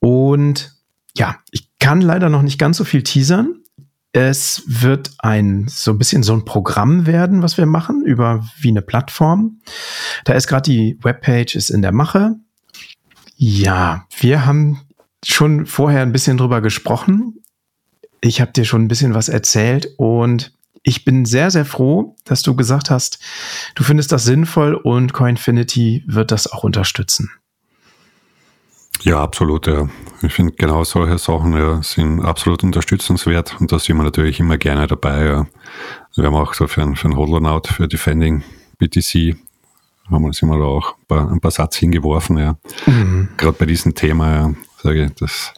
Und 0.00 0.74
ja, 1.16 1.36
ich 1.52 1.70
kann 1.78 2.00
leider 2.00 2.28
noch 2.28 2.42
nicht 2.42 2.58
ganz 2.58 2.76
so 2.76 2.84
viel 2.84 3.04
teasern. 3.04 3.62
Es 4.10 4.64
wird 4.66 5.12
ein 5.18 5.68
so 5.68 5.92
ein 5.92 5.98
bisschen 5.98 6.24
so 6.24 6.32
ein 6.32 6.44
Programm 6.44 7.06
werden, 7.06 7.42
was 7.42 7.56
wir 7.56 7.66
machen 7.66 8.04
über 8.04 8.44
wie 8.58 8.70
eine 8.70 8.82
Plattform. 8.82 9.60
Da 10.24 10.32
ist 10.32 10.48
gerade 10.48 10.68
die 10.68 10.98
Webpage 11.02 11.54
ist 11.54 11.70
in 11.70 11.82
der 11.82 11.92
Mache. 11.92 12.34
Ja, 13.36 14.06
wir 14.18 14.44
haben 14.44 14.80
schon 15.24 15.66
vorher 15.66 16.02
ein 16.02 16.12
bisschen 16.12 16.36
drüber 16.36 16.60
gesprochen. 16.60 17.42
Ich 18.20 18.40
habe 18.40 18.52
dir 18.52 18.64
schon 18.64 18.84
ein 18.84 18.88
bisschen 18.88 19.14
was 19.14 19.28
erzählt 19.28 19.88
und 19.96 20.52
ich 20.82 21.04
bin 21.04 21.24
sehr, 21.24 21.50
sehr 21.50 21.64
froh, 21.64 22.14
dass 22.24 22.42
du 22.42 22.54
gesagt 22.54 22.90
hast, 22.90 23.18
du 23.74 23.82
findest 23.82 24.12
das 24.12 24.24
sinnvoll 24.24 24.74
und 24.74 25.12
Coinfinity 25.12 26.04
wird 26.06 26.30
das 26.30 26.50
auch 26.50 26.62
unterstützen. 26.62 27.30
Ja, 29.02 29.20
absolut, 29.22 29.66
ja. 29.66 29.88
Ich 30.22 30.32
finde 30.32 30.52
genau 30.52 30.84
solche 30.84 31.18
Sachen 31.18 31.52
ja, 31.52 31.82
sind 31.82 32.24
absolut 32.24 32.62
unterstützenswert 32.64 33.56
und 33.60 33.70
da 33.70 33.78
sind 33.78 33.96
wir 33.96 34.04
natürlich 34.04 34.40
immer 34.40 34.58
gerne 34.58 34.86
dabei. 34.86 35.24
Ja. 35.24 35.46
Wir 36.14 36.24
haben 36.24 36.34
auch 36.34 36.54
so 36.54 36.66
für 36.66 36.82
ein, 36.82 36.96
für 36.96 37.08
ein 37.08 37.16
Hodlernaut, 37.16 37.66
für 37.66 37.88
Defending 37.88 38.42
BTC, 38.78 39.36
haben 40.10 40.24
wir, 40.24 40.32
sind 40.32 40.48
wir 40.48 40.58
da 40.58 40.64
auch 40.64 40.96
ein 40.96 41.06
paar, 41.08 41.30
ein 41.30 41.40
paar 41.40 41.50
Satz 41.50 41.76
hingeworfen, 41.76 42.38
ja. 42.38 42.56
Mhm. 42.86 43.28
Gerade 43.36 43.58
bei 43.58 43.66
diesem 43.66 43.94
Thema, 43.94 44.32
ja, 44.32 44.54
sage 44.82 45.04
ich, 45.04 45.12
das 45.14 45.52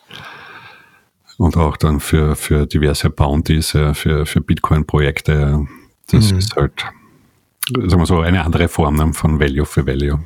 und 1.38 1.56
auch 1.56 1.76
dann 1.76 2.00
für, 2.00 2.36
für 2.36 2.66
diverse 2.66 3.08
Bounties, 3.08 3.72
ja, 3.72 3.94
für, 3.94 4.26
für 4.26 4.40
Bitcoin-Projekte. 4.40 5.66
Das 6.10 6.32
mhm. 6.32 6.38
ist 6.38 6.56
halt, 6.56 6.72
sagen 7.72 8.02
wir 8.02 8.06
so, 8.06 8.20
eine 8.20 8.44
andere 8.44 8.68
Form 8.68 8.96
ne, 8.96 9.14
von 9.14 9.40
Value 9.40 9.64
für 9.64 9.86
Value. 9.86 10.20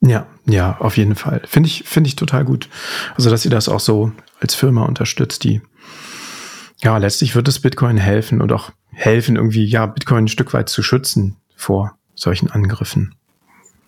Ja, 0.00 0.26
ja, 0.46 0.76
auf 0.78 0.96
jeden 0.96 1.16
Fall. 1.16 1.42
Finde 1.44 1.66
ich, 1.66 1.82
finde 1.84 2.06
ich 2.06 2.14
total 2.16 2.44
gut. 2.44 2.68
Also, 3.16 3.30
dass 3.30 3.44
ihr 3.44 3.50
das 3.50 3.68
auch 3.68 3.80
so 3.80 4.12
als 4.40 4.54
Firma 4.54 4.84
unterstützt, 4.84 5.42
die, 5.42 5.60
ja, 6.80 6.96
letztlich 6.98 7.34
wird 7.34 7.48
es 7.48 7.58
Bitcoin 7.58 7.96
helfen 7.96 8.40
und 8.40 8.52
auch 8.52 8.70
helfen, 8.92 9.34
irgendwie, 9.34 9.64
ja, 9.64 9.86
Bitcoin 9.86 10.24
ein 10.24 10.28
Stück 10.28 10.54
weit 10.54 10.68
zu 10.68 10.84
schützen 10.84 11.36
vor 11.56 11.98
solchen 12.14 12.48
Angriffen. 12.48 13.16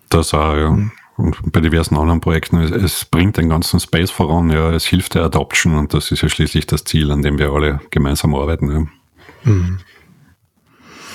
Das 0.09 0.33
auch, 0.33 0.55
ja. 0.55 0.71
Mhm. 0.71 0.91
Und 1.17 1.51
bei 1.51 1.59
diversen 1.59 1.97
anderen 1.97 2.21
Projekten, 2.21 2.57
es, 2.57 2.71
es, 2.71 3.05
bringt 3.05 3.37
den 3.37 3.49
ganzen 3.49 3.79
Space 3.79 4.11
voran, 4.11 4.49
ja, 4.49 4.71
es 4.71 4.85
hilft 4.85 5.15
der 5.15 5.23
Adoption 5.23 5.75
und 5.75 5.93
das 5.93 6.11
ist 6.11 6.21
ja 6.21 6.29
schließlich 6.29 6.67
das 6.67 6.83
Ziel, 6.83 7.11
an 7.11 7.21
dem 7.21 7.37
wir 7.37 7.51
alle 7.51 7.79
gemeinsam 7.91 8.33
arbeiten. 8.33 8.71
Ja, 8.71 9.51
mhm. 9.51 9.79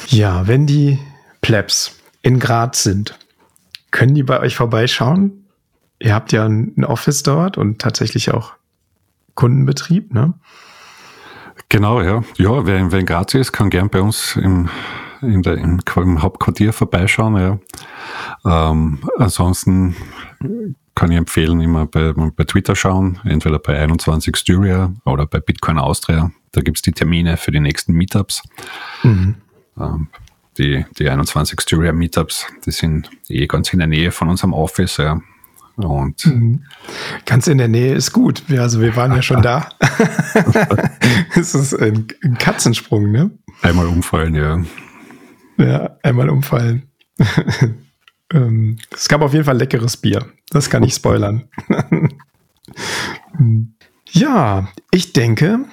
ja 0.09 0.47
wenn 0.47 0.67
die 0.67 0.99
Plebs 1.41 1.99
in 2.23 2.39
Graz 2.39 2.83
sind, 2.83 3.19
können 3.91 4.15
die 4.15 4.23
bei 4.23 4.41
euch 4.41 4.57
vorbeischauen? 4.57 5.47
Ihr 5.99 6.15
habt 6.15 6.33
ja 6.33 6.45
ein 6.45 6.85
Office 6.85 7.23
dort 7.23 7.57
und 7.57 7.81
tatsächlich 7.81 8.33
auch 8.33 8.53
Kundenbetrieb, 9.35 10.13
ne? 10.13 10.35
Genau, 11.69 12.01
ja. 12.03 12.23
Ja, 12.37 12.67
wer, 12.67 12.93
wer 12.93 13.01
in 13.01 13.07
Graz 13.07 13.35
ist, 13.35 13.53
kann 13.53 13.71
gern 13.71 13.89
bei 13.89 14.01
uns 14.01 14.37
im 14.37 14.69
in 15.23 15.43
der, 15.43 15.55
im, 15.59 15.81
im 15.97 16.23
Hauptquartier 16.23 16.73
vorbeischauen. 16.73 17.37
Ja. 17.37 17.59
Ähm, 18.47 19.01
ansonsten 19.19 19.97
kann 20.95 21.11
ich 21.11 21.19
empfehlen, 21.19 21.61
immer 21.61 21.87
bei, 21.87 22.13
bei 22.13 22.45
Twitter 22.45 22.75
schauen, 22.77 23.19
entweder 23.25 23.59
bei 23.59 23.79
21 23.79 24.37
Styria 24.37 24.95
oder 25.05 25.27
bei 25.27 25.41
Bitcoin 25.41 25.79
Austria. 25.79 26.31
Da 26.53 26.63
gibt 26.63 26.79
es 26.79 26.83
die 26.83 26.93
Termine 26.93 27.37
für 27.37 27.51
die 27.51 27.61
nächsten 27.61 27.93
Meetups. 27.93 28.43
Mhm. 29.03 29.35
Ähm, 29.79 30.09
die, 30.57 30.87
die 30.99 31.09
21 31.09 31.61
Styria 31.61 31.93
Meetups, 31.93 32.47
die 32.65 32.71
sind 32.71 33.11
eh 33.29 33.47
ganz 33.47 33.73
in 33.73 33.79
der 33.79 33.89
Nähe 33.89 34.11
von 34.11 34.29
unserem 34.29 34.55
Office. 34.55 34.97
Ja. 34.97 35.21
Und 35.77 36.25
mhm. 36.25 36.65
Ganz 37.27 37.47
in 37.49 37.59
der 37.59 37.69
Nähe 37.69 37.95
ist 37.95 38.13
gut. 38.13 38.43
Also 38.51 38.81
wir 38.81 38.97
waren 38.97 39.13
ja 39.13 39.21
schon 39.21 39.43
da. 39.43 39.69
es 41.37 41.55
ist 41.55 41.75
ein, 41.75 42.07
ein 42.25 42.39
Katzensprung, 42.39 43.11
ne? 43.11 43.31
Einmal 43.61 43.87
umfallen, 43.87 44.35
ja. 44.35 44.63
Ja, 45.59 45.97
einmal 46.03 46.31
umfallen. 46.31 46.85
Ähm, 48.33 48.79
es 48.91 49.09
gab 49.09 49.23
auf 49.23 49.33
jeden 49.33 49.45
Fall 49.45 49.57
leckeres 49.57 49.97
Bier. 49.97 50.27
Das 50.51 50.71
kann 50.71 50.83
ich 50.83 50.95
spoilern. 50.95 51.49
ja, 54.11 54.69
ich 54.91 55.13
denke, 55.13 55.65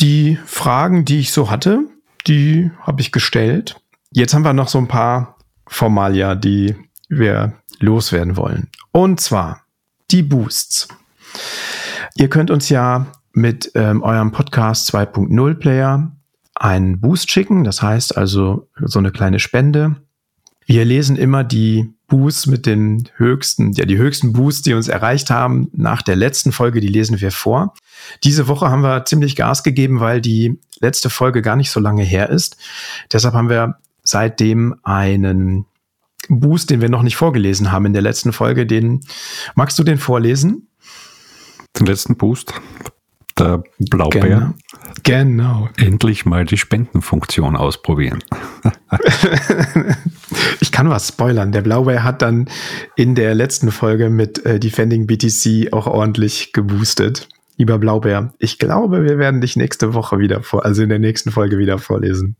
die 0.00 0.38
Fragen, 0.44 1.04
die 1.04 1.20
ich 1.20 1.32
so 1.32 1.50
hatte, 1.50 1.84
die 2.26 2.70
habe 2.80 3.00
ich 3.00 3.12
gestellt. 3.12 3.80
Jetzt 4.10 4.34
haben 4.34 4.44
wir 4.44 4.52
noch 4.52 4.68
so 4.68 4.78
ein 4.78 4.88
paar 4.88 5.36
Formalia, 5.66 6.34
die 6.34 6.74
wir 7.08 7.54
loswerden 7.78 8.36
wollen. 8.36 8.68
Und 8.92 9.20
zwar 9.20 9.62
die 10.10 10.22
Boosts. 10.22 10.88
Ihr 12.16 12.28
könnt 12.28 12.50
uns 12.50 12.68
ja 12.68 13.06
mit 13.32 13.70
ähm, 13.74 14.02
eurem 14.02 14.32
Podcast 14.32 14.92
2.0 14.92 15.54
Player 15.54 16.10
einen 16.54 17.00
Boost 17.00 17.30
schicken, 17.30 17.62
das 17.62 17.82
heißt 17.82 18.16
also 18.16 18.68
so 18.80 18.98
eine 18.98 19.12
kleine 19.12 19.38
Spende. 19.38 19.96
Wir 20.68 20.84
lesen 20.84 21.16
immer 21.16 21.44
die 21.44 21.94
Boosts 22.08 22.46
mit 22.46 22.66
den 22.66 23.08
höchsten, 23.16 23.72
ja, 23.72 23.86
die 23.86 23.96
höchsten 23.96 24.34
Boosts, 24.34 24.60
die 24.60 24.74
uns 24.74 24.86
erreicht 24.86 25.30
haben 25.30 25.70
nach 25.72 26.02
der 26.02 26.14
letzten 26.14 26.52
Folge, 26.52 26.82
die 26.82 26.88
lesen 26.88 27.22
wir 27.22 27.32
vor. 27.32 27.72
Diese 28.22 28.48
Woche 28.48 28.70
haben 28.70 28.82
wir 28.82 29.06
ziemlich 29.06 29.34
Gas 29.34 29.62
gegeben, 29.62 30.00
weil 30.00 30.20
die 30.20 30.60
letzte 30.78 31.08
Folge 31.08 31.40
gar 31.40 31.56
nicht 31.56 31.70
so 31.70 31.80
lange 31.80 32.02
her 32.02 32.28
ist. 32.28 32.58
Deshalb 33.10 33.32
haben 33.32 33.48
wir 33.48 33.78
seitdem 34.02 34.74
einen 34.82 35.64
Boost, 36.28 36.68
den 36.68 36.82
wir 36.82 36.90
noch 36.90 37.02
nicht 37.02 37.16
vorgelesen 37.16 37.72
haben 37.72 37.86
in 37.86 37.94
der 37.94 38.02
letzten 38.02 38.34
Folge. 38.34 38.66
Den 38.66 39.00
magst 39.54 39.78
du 39.78 39.84
den 39.84 39.96
vorlesen? 39.96 40.68
Den 41.78 41.86
letzten 41.86 42.18
Boost 42.18 42.52
der 43.38 43.62
Blaubeer. 43.78 44.20
Genau. 44.22 44.54
genau. 45.02 45.68
Endlich 45.78 46.26
mal 46.26 46.44
die 46.44 46.58
Spendenfunktion 46.58 47.56
ausprobieren. 47.56 48.22
ich 50.60 50.72
kann 50.72 50.90
was 50.90 51.08
spoilern. 51.08 51.52
Der 51.52 51.62
Blaubeer 51.62 52.04
hat 52.04 52.22
dann 52.22 52.48
in 52.96 53.14
der 53.14 53.34
letzten 53.34 53.70
Folge 53.70 54.10
mit 54.10 54.44
äh, 54.44 54.60
Defending 54.60 55.06
BTC 55.06 55.72
auch 55.72 55.86
ordentlich 55.86 56.52
geboostet. 56.52 57.28
Lieber 57.56 57.78
Blaubeer, 57.78 58.32
ich 58.38 58.58
glaube, 58.58 59.02
wir 59.04 59.18
werden 59.18 59.40
dich 59.40 59.56
nächste 59.56 59.94
Woche 59.94 60.18
wieder 60.18 60.42
vor, 60.42 60.64
also 60.64 60.82
in 60.82 60.88
der 60.90 61.00
nächsten 61.00 61.32
Folge 61.32 61.58
wieder 61.58 61.78
vorlesen. 61.78 62.36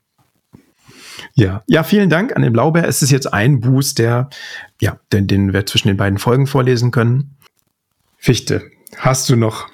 Ja, 1.34 1.62
ja, 1.66 1.82
vielen 1.82 2.10
Dank 2.10 2.36
an 2.36 2.42
den 2.42 2.52
Blaubeer. 2.52 2.86
Es 2.86 3.02
ist 3.02 3.10
jetzt 3.10 3.32
ein 3.32 3.60
Boost, 3.60 3.98
der, 3.98 4.28
ja, 4.80 4.98
den, 5.12 5.26
den 5.26 5.52
wir 5.52 5.66
zwischen 5.66 5.88
den 5.88 5.96
beiden 5.96 6.18
Folgen 6.18 6.46
vorlesen 6.46 6.90
können. 6.90 7.36
Fichte, 8.16 8.62
hast 8.96 9.28
du 9.28 9.36
noch 9.36 9.68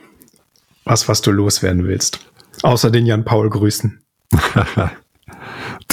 was, 0.85 1.09
was 1.09 1.22
du 1.22 1.31
loswerden 1.31 1.87
willst. 1.87 2.20
Außer 2.62 2.90
den 2.90 3.07
Jan 3.07 3.24
Paul 3.24 3.50
grüßen. 3.50 4.00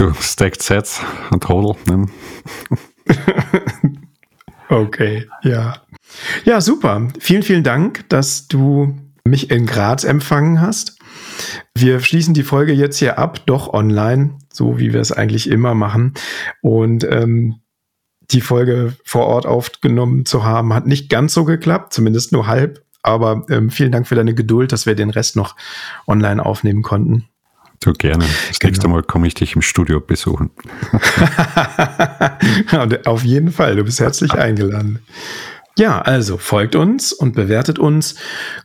du 0.02 0.14
Stacked 0.20 0.64
Sets 0.64 1.02
und 1.30 1.48
Hodl. 1.48 1.76
Ne? 1.86 2.08
okay, 4.70 5.28
ja. 5.44 5.82
Ja, 6.44 6.60
super. 6.60 7.08
Vielen, 7.20 7.44
vielen 7.44 7.64
Dank, 7.64 8.10
dass 8.10 8.48
du 8.48 8.98
mich 9.24 9.52
in 9.52 9.68
Graz 9.68 10.04
empfangen 10.04 10.60
hast. 10.60 10.98
Wir 11.76 12.00
schließen 12.00 12.34
die 12.34 12.44
Folge 12.44 12.74
jetzt 12.74 12.98
hier 12.98 13.20
ab, 13.20 13.46
doch 13.46 13.74
online, 13.74 14.40
so 14.52 14.80
wie 14.80 14.92
wir 14.92 15.00
es 15.00 15.12
eigentlich 15.12 15.50
immer 15.50 15.76
machen. 15.76 16.16
Und 16.62 17.04
ähm, 17.04 17.62
die 18.32 18.42
Folge 18.42 18.96
vor 19.06 19.28
Ort 19.28 19.46
aufgenommen 19.46 20.26
zu 20.26 20.44
haben, 20.44 20.74
hat 20.74 20.88
nicht 20.88 21.10
ganz 21.10 21.34
so 21.34 21.46
geklappt, 21.46 21.94
zumindest 21.94 22.32
nur 22.32 22.48
halb. 22.48 22.84
Aber 23.04 23.46
ähm, 23.50 23.70
vielen 23.70 23.92
Dank 23.92 24.08
für 24.08 24.16
deine 24.16 24.34
Geduld, 24.34 24.72
dass 24.72 24.86
wir 24.86 24.96
den 24.96 25.12
Rest 25.12 25.36
noch 25.36 25.56
online 26.08 26.44
aufnehmen 26.44 26.82
konnten. 26.82 27.28
Du 27.82 27.94
gerne. 27.94 28.26
Das 28.48 28.60
genau. 28.60 28.70
nächste 28.70 28.88
Mal 28.88 29.04
komme 29.04 29.28
ich 29.28 29.34
dich 29.34 29.56
im 29.56 29.64
Studio 29.64 30.00
besuchen. 30.00 30.52
Auf 33.06 33.24
jeden 33.24 33.52
Fall, 33.52 33.76
du 33.76 33.84
bist 33.84 34.00
herzlich 34.00 34.34
eingeladen. 34.34 35.00
Ja, 35.78 36.02
also 36.02 36.38
folgt 36.38 36.76
uns 36.76 37.12
und 37.12 37.34
bewertet 37.34 37.80
uns, 37.80 38.16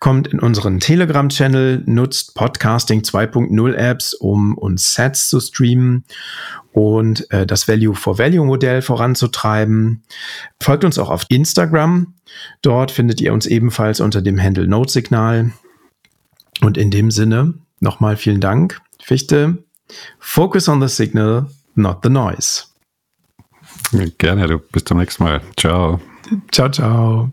kommt 0.00 0.28
in 0.28 0.38
unseren 0.38 0.80
Telegram-Channel, 0.80 1.84
nutzt 1.86 2.34
Podcasting 2.34 3.00
2.0 3.00 3.74
Apps, 3.74 4.12
um 4.12 4.58
uns 4.58 4.92
Sets 4.92 5.28
zu 5.28 5.40
streamen 5.40 6.04
und 6.72 7.30
äh, 7.30 7.46
das 7.46 7.68
Value 7.68 7.94
for 7.94 8.18
Value 8.18 8.44
Modell 8.44 8.82
voranzutreiben. 8.82 10.02
Folgt 10.60 10.84
uns 10.84 10.98
auch 10.98 11.08
auf 11.08 11.24
Instagram. 11.30 12.14
Dort 12.60 12.90
findet 12.90 13.22
ihr 13.22 13.32
uns 13.32 13.46
ebenfalls 13.46 14.00
unter 14.00 14.20
dem 14.20 14.42
Handle 14.42 14.66
Note 14.66 14.92
Signal. 14.92 15.52
Und 16.60 16.76
in 16.76 16.90
dem 16.90 17.10
Sinne 17.10 17.54
nochmal 17.80 18.16
vielen 18.16 18.40
Dank. 18.40 18.80
Fichte, 19.06 19.62
focus 20.18 20.68
on 20.68 20.80
the 20.80 20.88
signal, 20.88 21.46
not 21.76 22.02
the 22.02 22.08
noise. 22.08 22.64
Gerne, 24.18 24.48
du. 24.48 24.58
Bis 24.58 24.82
zum 24.82 24.98
nächsten 24.98 25.22
Mal. 25.22 25.40
Ciao. 25.56 26.00
Ciao, 26.50 26.68
ciao. 26.68 27.30